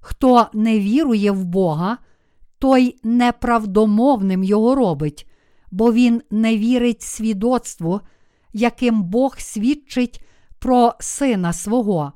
[0.00, 1.98] Хто не вірує в Бога,
[2.58, 5.26] той неправдомовним його робить,
[5.70, 8.00] бо він не вірить свідоцтву,
[8.52, 10.24] яким Бог свідчить
[10.58, 12.12] про Сина свого.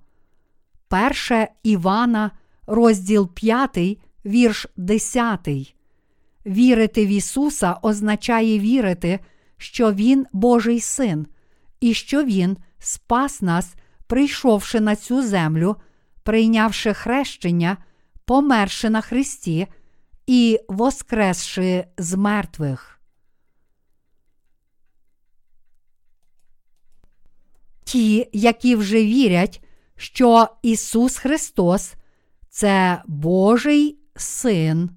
[0.89, 2.31] Перше Івана,
[2.67, 3.79] розділ 5,
[4.27, 5.49] вірш 10.
[6.47, 9.21] Вірити в Ісуса означає вірити,
[9.57, 11.27] що Він Божий син,
[11.81, 13.75] і що Він спас нас,
[14.07, 15.77] прийшовши на цю землю,
[16.23, 17.77] прийнявши хрещення,
[18.25, 19.67] померши на Христі
[20.33, 23.01] і воскресши з мертвих.
[27.85, 29.65] Ті, які вже вірять,
[29.97, 31.95] що Ісус Христос
[32.49, 34.91] це Божий Син.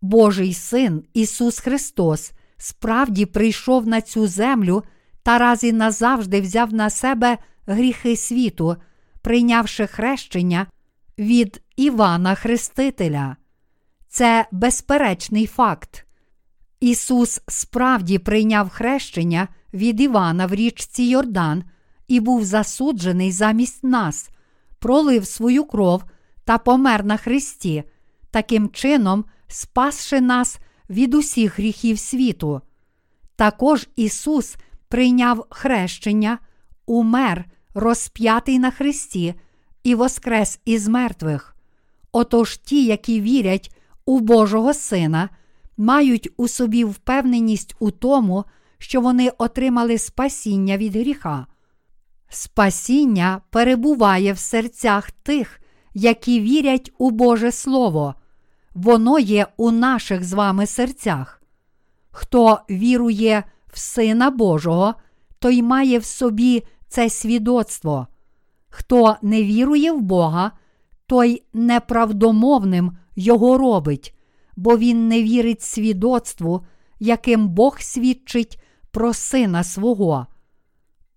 [0.00, 4.84] Божий Син Ісус Христос справді прийшов на цю землю
[5.22, 8.76] та раз і назавжди взяв на себе гріхи світу,
[9.22, 10.66] прийнявши хрещення
[11.18, 13.36] від Івана Хрестителя.
[14.08, 16.06] Це безперечний факт.
[16.80, 21.64] Ісус справді прийняв хрещення від Івана в річці Йордан
[22.08, 24.30] і був засуджений замість нас,
[24.78, 26.04] пролив свою кров
[26.44, 27.84] та помер на Христі,
[28.30, 30.58] таким чином спасши нас
[30.90, 32.60] від усіх гріхів світу.
[33.36, 34.56] Також Ісус
[34.88, 36.38] прийняв хрещення,
[36.86, 37.44] умер,
[37.74, 39.34] розп'ятий на Христі
[39.82, 41.53] і воскрес із мертвих.
[42.16, 43.76] Отож ті, які вірять
[44.06, 45.28] у Божого Сина,
[45.76, 48.44] мають у собі впевненість у тому,
[48.78, 51.46] що вони отримали спасіння від гріха.
[52.28, 55.60] Спасіння перебуває в серцях тих,
[55.94, 58.14] які вірять у Боже Слово,
[58.74, 61.42] воно є у наших з вами серцях.
[62.10, 64.94] Хто вірує в Сина Божого,
[65.38, 68.06] той має в собі це свідоцтво.
[68.68, 70.52] Хто не вірує в Бога,
[71.06, 74.14] той неправдомовним його робить,
[74.56, 76.64] бо він не вірить свідоцтву,
[77.00, 78.60] яким Бог свідчить
[78.90, 80.26] про сина свого.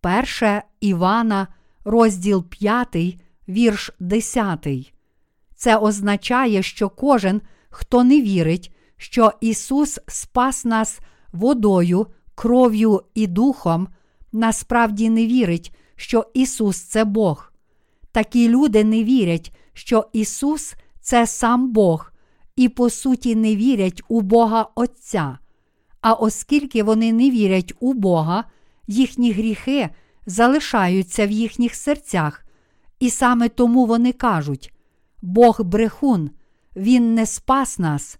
[0.01, 1.47] Перше Івана,
[1.85, 2.97] розділ 5,
[3.49, 4.67] вірш 10.
[5.55, 10.99] Це означає, що кожен, хто не вірить, що Ісус спас нас
[11.33, 13.87] водою, кров'ю і духом,
[14.31, 17.53] насправді не вірить, що Ісус це Бог.
[18.11, 22.11] Такі люди не вірять, що Ісус це сам Бог,
[22.55, 25.37] і по суті не вірять у Бога Отця.
[26.01, 28.43] А оскільки вони не вірять у Бога,
[28.87, 29.89] їхні гріхи
[30.25, 32.45] залишаються в їхніх серцях,
[32.99, 34.73] і саме тому вони кажуть:
[35.21, 36.29] Бог брехун,
[36.75, 38.17] Він не спас нас.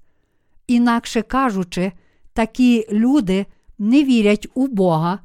[0.68, 1.92] Інакше кажучи,
[2.34, 3.46] такі люди
[3.80, 5.20] не вірять у Бога,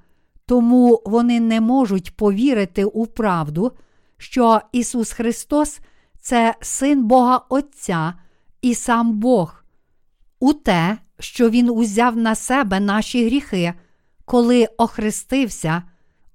[0.46, 3.72] тому вони не можуть повірити у правду,
[4.18, 5.80] що Ісус Христос
[6.22, 8.14] це Син Бога Отця
[8.60, 9.64] і сам Бог,
[10.40, 13.74] у те, що Він узяв на себе наші гріхи,
[14.24, 15.82] коли охрестився,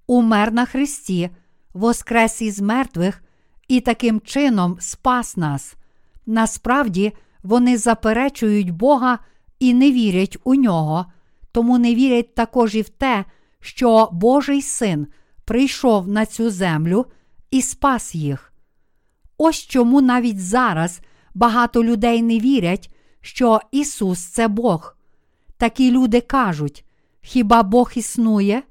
[0.07, 1.29] умер на Христі,
[1.73, 3.23] воскрес із мертвих
[3.67, 5.75] і таким чином спас нас.
[6.25, 9.19] Насправді, вони заперечують Бога
[9.59, 11.05] і не вірять у нього,
[11.51, 13.25] тому не вірять також і в те,
[13.59, 15.07] що Божий син
[15.45, 17.05] прийшов на цю землю
[17.51, 18.53] і спас їх.
[19.37, 21.01] Ось чому навіть зараз
[21.33, 24.95] багато людей не вірять, що Ісус це Бог.
[25.57, 26.85] Такі люди кажуть:
[27.21, 28.63] хіба Бог існує?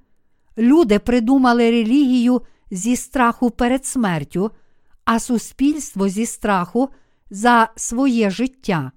[0.59, 4.51] Люди придумали релігію зі страху перед смертю,
[5.05, 6.89] а суспільство зі страху
[7.31, 8.93] за своє життя.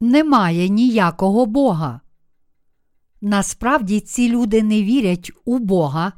[0.00, 2.00] Немає ніякого Бога.
[3.20, 6.12] Насправді ці люди не вірять у Бога.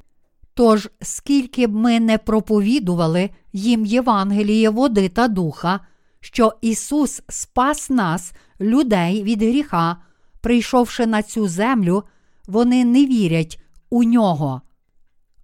[0.54, 5.80] Тож, скільки б ми не проповідували їм Євангеліє води та духа,
[6.20, 9.96] що Ісус спас нас, людей від гріха,
[10.40, 12.04] прийшовши на цю землю,
[12.46, 14.62] вони не вірять у нього.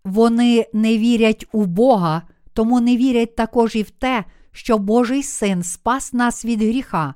[0.05, 2.23] Вони не вірять у Бога,
[2.53, 7.15] тому не вірять також і в те, що Божий син спас нас від гріха.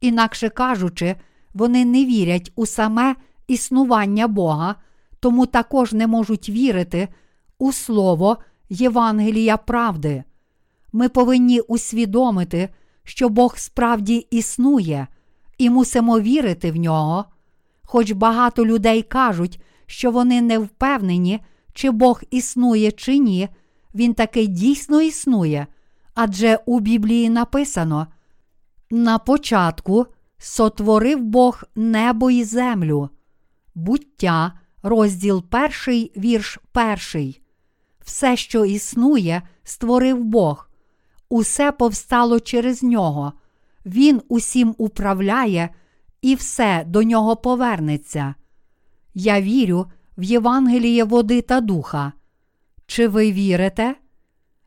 [0.00, 1.16] Інакше кажучи,
[1.54, 3.14] вони не вірять у саме
[3.46, 4.74] існування Бога,
[5.20, 7.08] тому також не можуть вірити
[7.58, 8.38] у Слово
[8.68, 10.24] Євангелія правди.
[10.92, 12.68] Ми повинні усвідомити,
[13.04, 15.06] що Бог справді існує,
[15.58, 17.24] і мусимо вірити в нього.
[17.82, 21.40] Хоч багато людей кажуть, що вони не впевнені,
[21.72, 23.48] чи Бог існує чи ні,
[23.94, 25.66] він таки дійсно існує,
[26.14, 28.06] адже у Біблії написано:
[28.90, 30.06] на початку
[30.38, 33.10] сотворив Бог небо і землю.
[33.74, 34.52] Буття,
[34.82, 37.42] розділ перший, вірш перший.
[38.06, 40.68] Все, що існує, створив Бог.
[41.28, 43.32] Усе повстало через нього.
[43.86, 45.68] Він усім управляє
[46.22, 48.34] і все до нього повернеться.
[49.14, 49.86] Я вірю
[50.18, 52.12] в Євангеліє води та духа.
[52.86, 53.94] Чи ви вірите?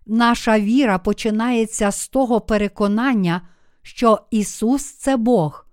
[0.06, 3.42] Наша віра починається з того переконання,
[3.82, 5.66] що Ісус це Бог.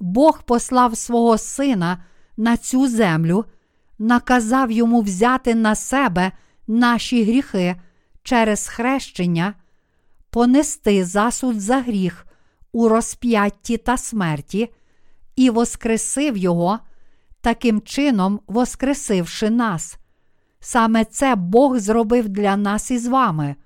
[0.00, 2.04] Бог послав свого Сина
[2.36, 3.44] на цю землю,
[3.98, 6.32] наказав йому взяти на себе
[6.66, 7.76] наші гріхи
[8.22, 9.54] через хрещення,
[10.30, 12.26] понести засуд за гріх
[12.72, 14.68] у розп'ятті та смерті
[15.36, 16.78] і воскресив Його,
[17.40, 19.96] таким чином воскресивши нас.
[20.60, 23.56] Саме це Бог зробив для нас із вами.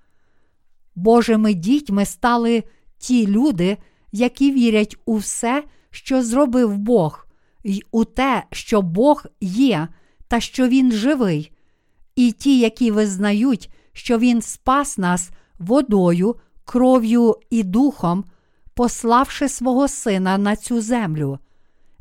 [0.94, 2.64] Божими дітьми стали
[2.98, 3.76] ті люди,
[4.12, 7.26] які вірять у все, що зробив Бог,
[7.64, 9.88] й у те, що Бог є
[10.28, 11.52] та що Він живий,
[12.20, 18.24] і ті, які визнають, що Він спас нас водою, кров'ю і духом,
[18.74, 21.38] пославши свого Сина на цю землю.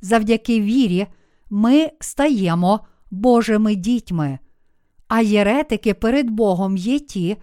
[0.02, 1.08] Завдяки вірі,
[1.50, 2.80] ми стаємо
[3.12, 4.40] Божими дітьми,
[5.08, 7.38] а єретики перед Богом є ті,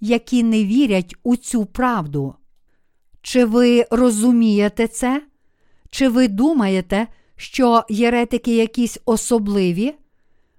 [0.00, 2.34] які не вірять у цю правду.
[3.22, 5.22] Чи ви розумієте це?
[5.90, 9.94] Чи ви думаєте, що єретики якісь особливі?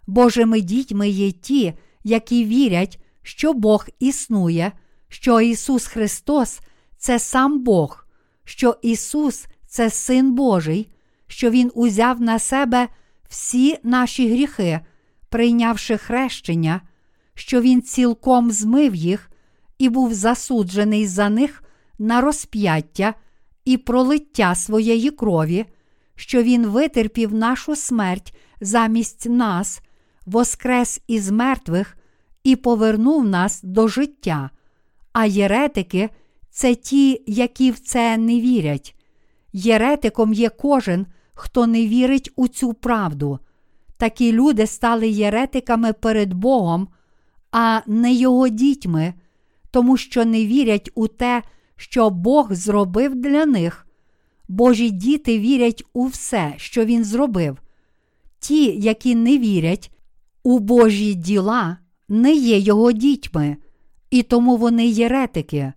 [0.08, 1.74] Божими дітьми є ті,
[2.04, 4.72] які вірять, що Бог існує,
[5.10, 6.60] що Ісус Христос
[6.98, 8.06] це сам Бог,
[8.44, 10.90] що Ісус це Син Божий,
[11.28, 12.88] що Він узяв на себе
[13.30, 14.80] всі наші гріхи,
[15.30, 16.82] прийнявши хрещення,
[17.34, 19.32] що Він цілком змив їх
[19.78, 21.64] і був засуджений за них
[22.00, 23.14] на розп'яття
[23.66, 25.66] і пролиття своєї крові,
[26.16, 29.82] що Він витерпів нашу смерть замість нас,
[30.26, 31.98] воскрес із мертвих
[32.44, 34.50] і повернув нас до життя.
[35.14, 36.10] А єретики
[36.50, 38.96] це ті, які в це не вірять.
[39.54, 43.40] Єретиком є кожен, хто не вірить у цю правду.
[43.98, 46.88] Такі люди стали єретиками перед Богом,
[47.52, 49.14] а не його дітьми,
[49.72, 51.44] тому що не вірять у те,
[51.76, 53.88] що Бог зробив для них.
[54.48, 57.58] Божі діти вірять у все, що Він зробив.
[58.40, 59.92] Ті, які не вірять
[60.44, 61.78] у Божі діла,
[62.10, 63.58] не є його дітьми,
[64.10, 65.74] і тому вони єретики.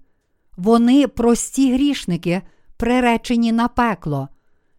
[0.56, 2.42] Вони прості грішники,
[2.76, 4.28] приречені на пекло.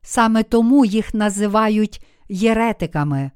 [0.01, 3.31] Саме тому їх називають єретиками.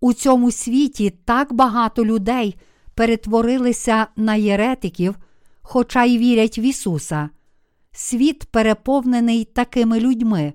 [0.00, 2.56] У цьому світі так багато людей
[2.94, 5.14] перетворилися на єретиків,
[5.62, 7.30] хоча й вірять в Ісуса.
[7.92, 10.52] Світ переповнений такими людьми.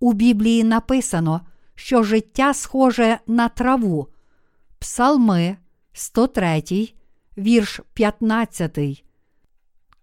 [0.00, 1.40] У Біблії написано,
[1.74, 4.08] що життя схоже на траву.
[4.84, 5.56] Псалми
[5.92, 6.62] 103,
[7.38, 9.04] вірш 15.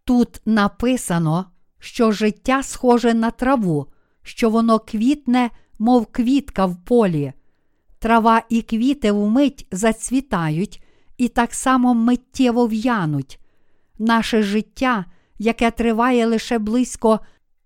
[0.03, 1.45] Тут написано,
[1.79, 3.87] що життя схоже на траву,
[4.23, 5.49] що воно квітне,
[5.79, 7.33] мов квітка в полі.
[7.99, 10.83] Трава і квіти вмить зацвітають
[11.17, 13.39] і так само миттєво в'януть.
[13.99, 15.05] Наше життя,
[15.39, 17.19] яке триває лише близько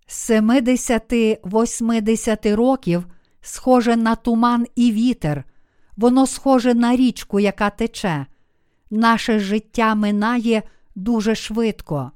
[0.07, 3.05] 70-80 років,
[3.41, 5.45] схоже на туман і вітер,
[5.97, 8.26] воно схоже на річку, яка тече.
[8.91, 10.63] Наше життя минає
[10.95, 12.11] дуже швидко.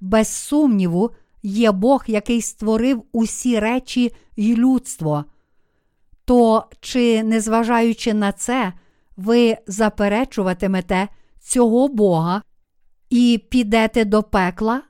[0.00, 1.10] Без сумніву,
[1.42, 5.24] є Бог, який створив усі речі й людство.
[6.24, 8.72] То, чи, незважаючи на це,
[9.16, 11.08] ви заперечуватимете
[11.40, 12.42] цього Бога
[13.10, 14.82] і підете до пекла?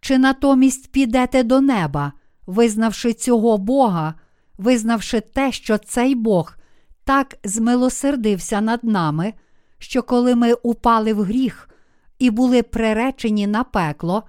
[0.00, 2.12] Чи натомість підете до неба,
[2.46, 4.14] визнавши цього Бога,
[4.58, 6.56] визнавши те, що цей Бог
[7.04, 9.34] так змилосердився над нами,
[9.78, 11.70] що коли ми упали в гріх
[12.18, 14.22] і були приречені на пекло,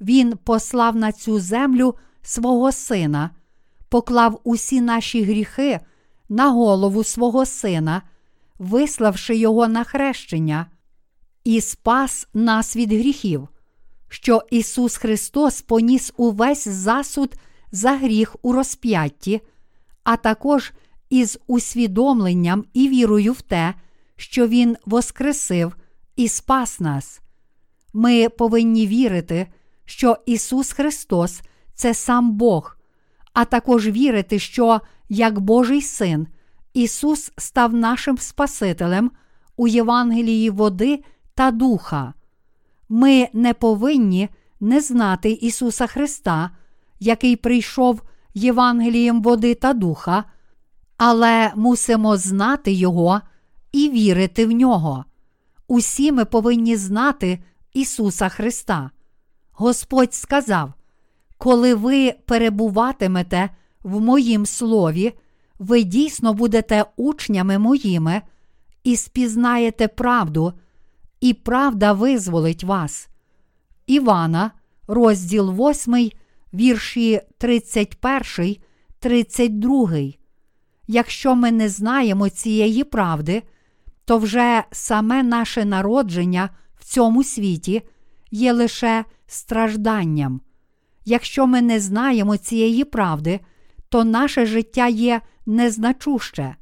[0.00, 3.30] Він послав на цю землю свого Сина,
[3.88, 5.80] поклав усі наші гріхи
[6.28, 8.02] на голову свого Сина,
[8.58, 10.66] виславши Його на хрещення,
[11.44, 13.48] і спас нас від гріхів,
[14.08, 17.34] що Ісус Христос поніс увесь засуд
[17.72, 19.40] за гріх у розп'ятті,
[20.04, 20.72] а також
[21.10, 23.74] із усвідомленням і вірою в те,
[24.16, 25.76] що Він воскресив
[26.16, 27.20] і спас нас.
[27.92, 29.46] Ми повинні вірити,
[29.84, 31.40] що Ісус Христос
[31.74, 32.76] це сам Бог,
[33.32, 36.26] а також вірити, що як Божий Син
[36.74, 39.10] Ісус став нашим Спасителем
[39.56, 41.04] у Євангелії води
[41.34, 42.14] та Духа.
[42.88, 44.28] Ми не повинні
[44.60, 46.50] не знати Ісуса Христа,
[47.00, 48.02] який прийшов
[48.34, 50.24] Євангелієм води та духа,
[50.96, 53.20] але мусимо знати Його
[53.72, 55.04] і вірити в нього.
[55.68, 57.38] Усі ми повинні знати
[57.72, 58.90] Ісуса Христа.
[59.52, 60.72] Господь сказав:
[61.38, 63.50] коли ви перебуватимете
[63.82, 65.12] в моїм слові,
[65.58, 68.22] ви дійсно будете учнями моїми
[68.84, 70.52] і спізнаєте правду,
[71.20, 73.08] і правда визволить вас.
[73.86, 74.50] Івана,
[74.86, 76.10] розділ 8,
[76.54, 78.56] вірші 31,
[78.98, 80.25] 32.
[80.86, 83.42] Якщо ми не знаємо цієї правди,
[84.04, 87.82] то вже саме наше народження в цьому світі
[88.30, 90.40] є лише стражданням.
[91.04, 93.40] Якщо ми не знаємо цієї правди,
[93.88, 96.56] то наше життя є незначуще.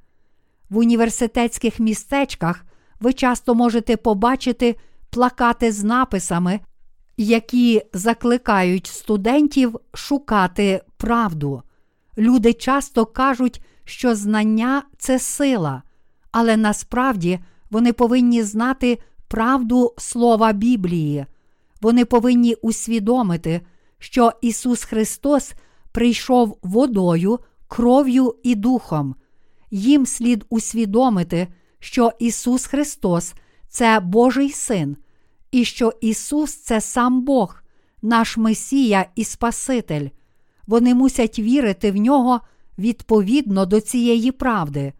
[0.70, 2.64] В університетських містечках
[3.00, 4.76] ви часто можете побачити
[5.10, 6.60] плакати з написами,
[7.16, 11.62] які закликають студентів шукати правду.
[12.18, 15.82] Люди часто кажуть, що знання це сила,
[16.32, 17.38] але насправді
[17.70, 18.98] вони повинні знати
[19.28, 21.26] правду слова Біблії.
[21.80, 23.60] Вони повинні усвідомити,
[23.98, 25.52] що Ісус Христос
[25.92, 27.38] прийшов водою,
[27.68, 29.14] кров'ю і духом.
[29.70, 31.48] Їм слід усвідомити,
[31.78, 33.34] що Ісус Христос
[33.68, 34.96] це Божий Син,
[35.50, 37.62] і що Ісус це сам Бог,
[38.02, 40.08] наш Месія і Спаситель.
[40.66, 42.40] Вони мусять вірити в нього
[42.78, 44.92] відповідно до цієї правди.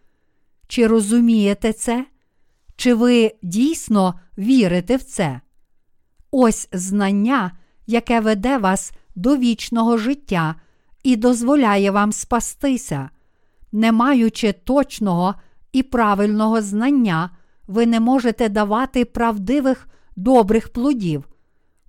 [0.68, 2.06] Чи розумієте це?
[2.76, 5.40] Чи ви дійсно вірите в це?
[6.30, 7.52] Ось знання,
[7.86, 10.54] яке веде вас до вічного життя
[11.02, 13.10] і дозволяє вам спастися.
[13.72, 15.34] Не маючи точного
[15.72, 17.30] і правильного знання,
[17.66, 21.28] ви не можете давати правдивих добрих плодів.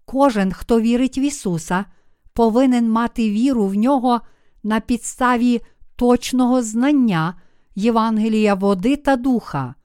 [0.05, 1.85] Кожен, хто вірить в Ісуса,
[2.33, 4.21] повинен мати віру в нього
[4.63, 5.61] на підставі
[5.95, 7.35] точного знання
[7.75, 9.75] Євангелія води та духа.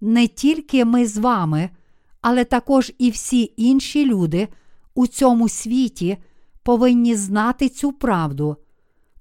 [0.00, 1.70] Не тільки ми з вами,
[2.20, 4.48] але також і всі інші люди
[4.94, 6.16] у цьому світі
[6.62, 8.56] повинні знати цю правду.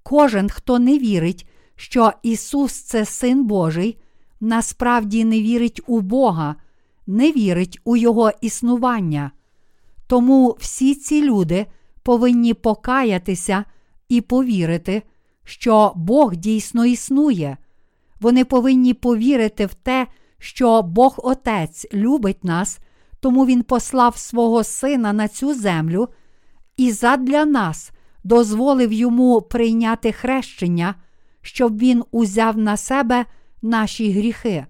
[0.04, 3.98] Кожен, хто не вірить, що Ісус це Син Божий,
[4.40, 6.56] насправді не вірить у Бога,
[7.08, 9.32] не вірить у Його існування.
[10.08, 11.66] Тому всі ці люди
[12.04, 13.66] повинні покаятися
[14.10, 15.04] і повірити,
[15.46, 17.58] що Бог дійсно існує.
[18.20, 20.08] Вони повинні повірити в те,
[20.38, 22.80] що Бог Отець любить нас,
[23.20, 26.10] тому Він послав свого Сина на цю землю
[26.78, 27.92] і задля нас
[28.24, 30.96] дозволив йому прийняти хрещення,
[31.42, 33.26] щоб Він узяв на себе
[33.62, 34.66] наші гріхи.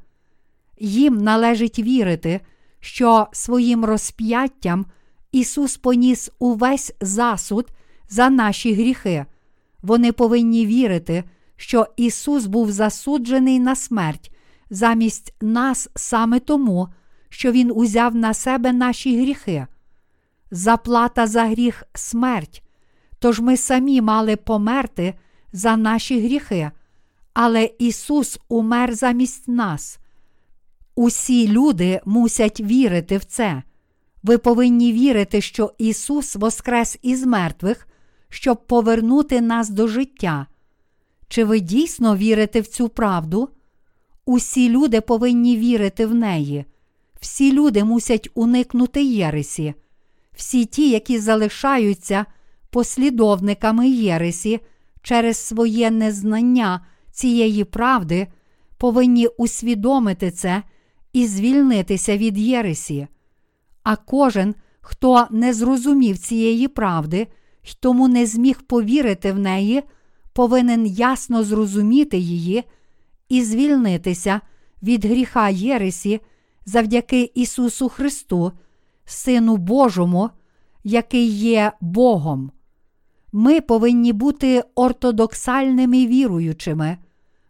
[0.79, 2.41] Їм належить вірити,
[2.79, 4.85] що своїм розп'яттям
[5.31, 7.67] Ісус поніс увесь засуд
[8.09, 9.25] за наші гріхи.
[9.85, 11.23] Вони повинні вірити,
[11.55, 14.31] що Ісус був засуджений на смерть
[14.69, 16.87] замість нас саме тому,
[17.29, 19.67] що Він узяв на себе наші гріхи.
[20.51, 22.63] Заплата за гріх смерть.
[23.19, 25.13] Тож ми самі мали померти
[25.53, 26.71] за наші гріхи,
[27.33, 29.99] але Ісус умер замість нас.
[30.95, 33.63] Усі люди мусять вірити в це.
[34.23, 37.87] Ви повинні вірити, що Ісус воскрес із мертвих,
[38.29, 40.47] щоб повернути нас до життя.
[41.27, 43.49] Чи ви дійсно вірите в цю правду?
[44.25, 46.65] Усі люди повинні вірити в неї.
[47.19, 49.73] Всі люди мусять уникнути Єресі.
[50.33, 52.25] Всі ті, які залишаються
[52.69, 54.59] послідовниками Єресі
[55.01, 58.27] через своє незнання цієї правди,
[58.77, 60.63] повинні усвідомити це
[61.13, 63.07] і звільнитися від Єресі.
[63.83, 67.27] А кожен, хто не зрозумів цієї правди
[67.65, 69.83] й тому не зміг повірити в неї,
[70.33, 72.63] повинен ясно зрозуміти її
[73.29, 74.41] і звільнитися
[74.83, 76.21] від гріха Єресі
[76.65, 78.51] завдяки Ісусу Христу,
[79.05, 80.29] Сину Божому,
[80.83, 82.51] який є Богом.
[83.31, 86.97] Ми повинні бути ортодоксальними віруючими,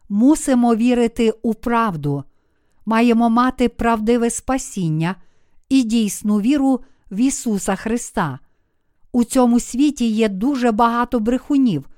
[0.09, 2.23] мусимо вірити у правду.
[2.85, 5.15] маємо мати правдиве спасіння
[5.69, 6.79] і дійсну віру
[7.11, 8.39] в Ісуса Христа.
[9.15, 11.89] У цьому світі є дуже багато брехунів.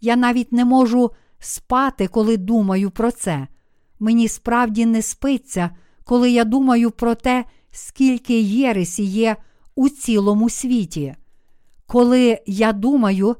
[0.00, 3.46] Я навіть не можу спати, коли думаю про це.
[4.00, 5.70] Мені справді не спиться,
[6.04, 9.36] коли я думаю про те, скільки єресі є
[9.74, 11.14] у цілому світі.
[11.86, 13.36] Коли я думаю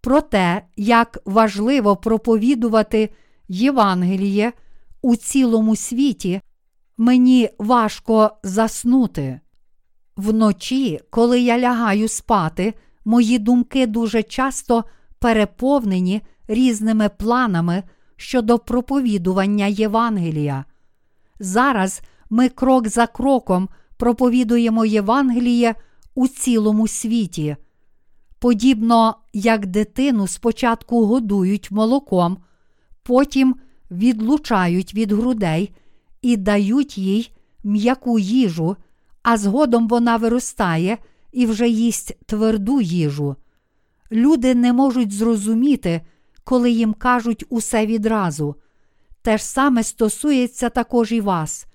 [0.00, 3.10] про те, як важливо проповідувати
[3.48, 4.52] Євангеліє
[5.02, 6.40] у цілому світі,
[6.96, 9.40] мені важко заснути.
[10.16, 12.74] Вночі, коли я лягаю спати,
[13.04, 14.84] мої думки дуже часто
[15.18, 17.82] переповнені різними планами
[18.16, 20.64] щодо проповідування Євангелія.
[21.40, 25.74] Зараз ми крок за кроком проповідуємо Євангеліє
[26.14, 27.56] у цілому світі.
[28.38, 32.38] Подібно як дитину спочатку годують молоком,
[33.02, 33.56] потім
[33.90, 35.74] відлучають від грудей
[36.22, 37.30] і дають їй
[37.64, 38.76] м'яку їжу,
[39.24, 40.98] а згодом вона виростає
[41.32, 43.36] і вже їсть тверду їжу.
[44.12, 46.00] Люди не можуть зрозуміти,
[46.44, 48.54] коли їм кажуть усе відразу.
[49.22, 51.66] Те ж саме стосується також і вас.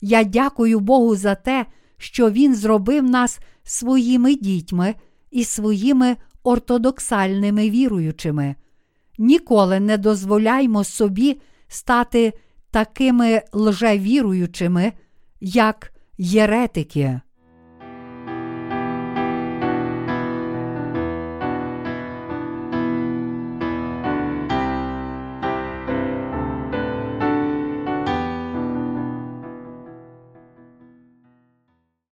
[0.00, 1.66] Я дякую Богу за те,
[1.96, 4.94] що Він зробив нас своїми дітьми
[5.30, 8.54] і своїми ортодоксальними віруючими.
[9.18, 12.32] Ніколи не дозволяймо собі стати
[12.70, 14.92] такими лжевіруючими,
[15.40, 17.20] як єретики.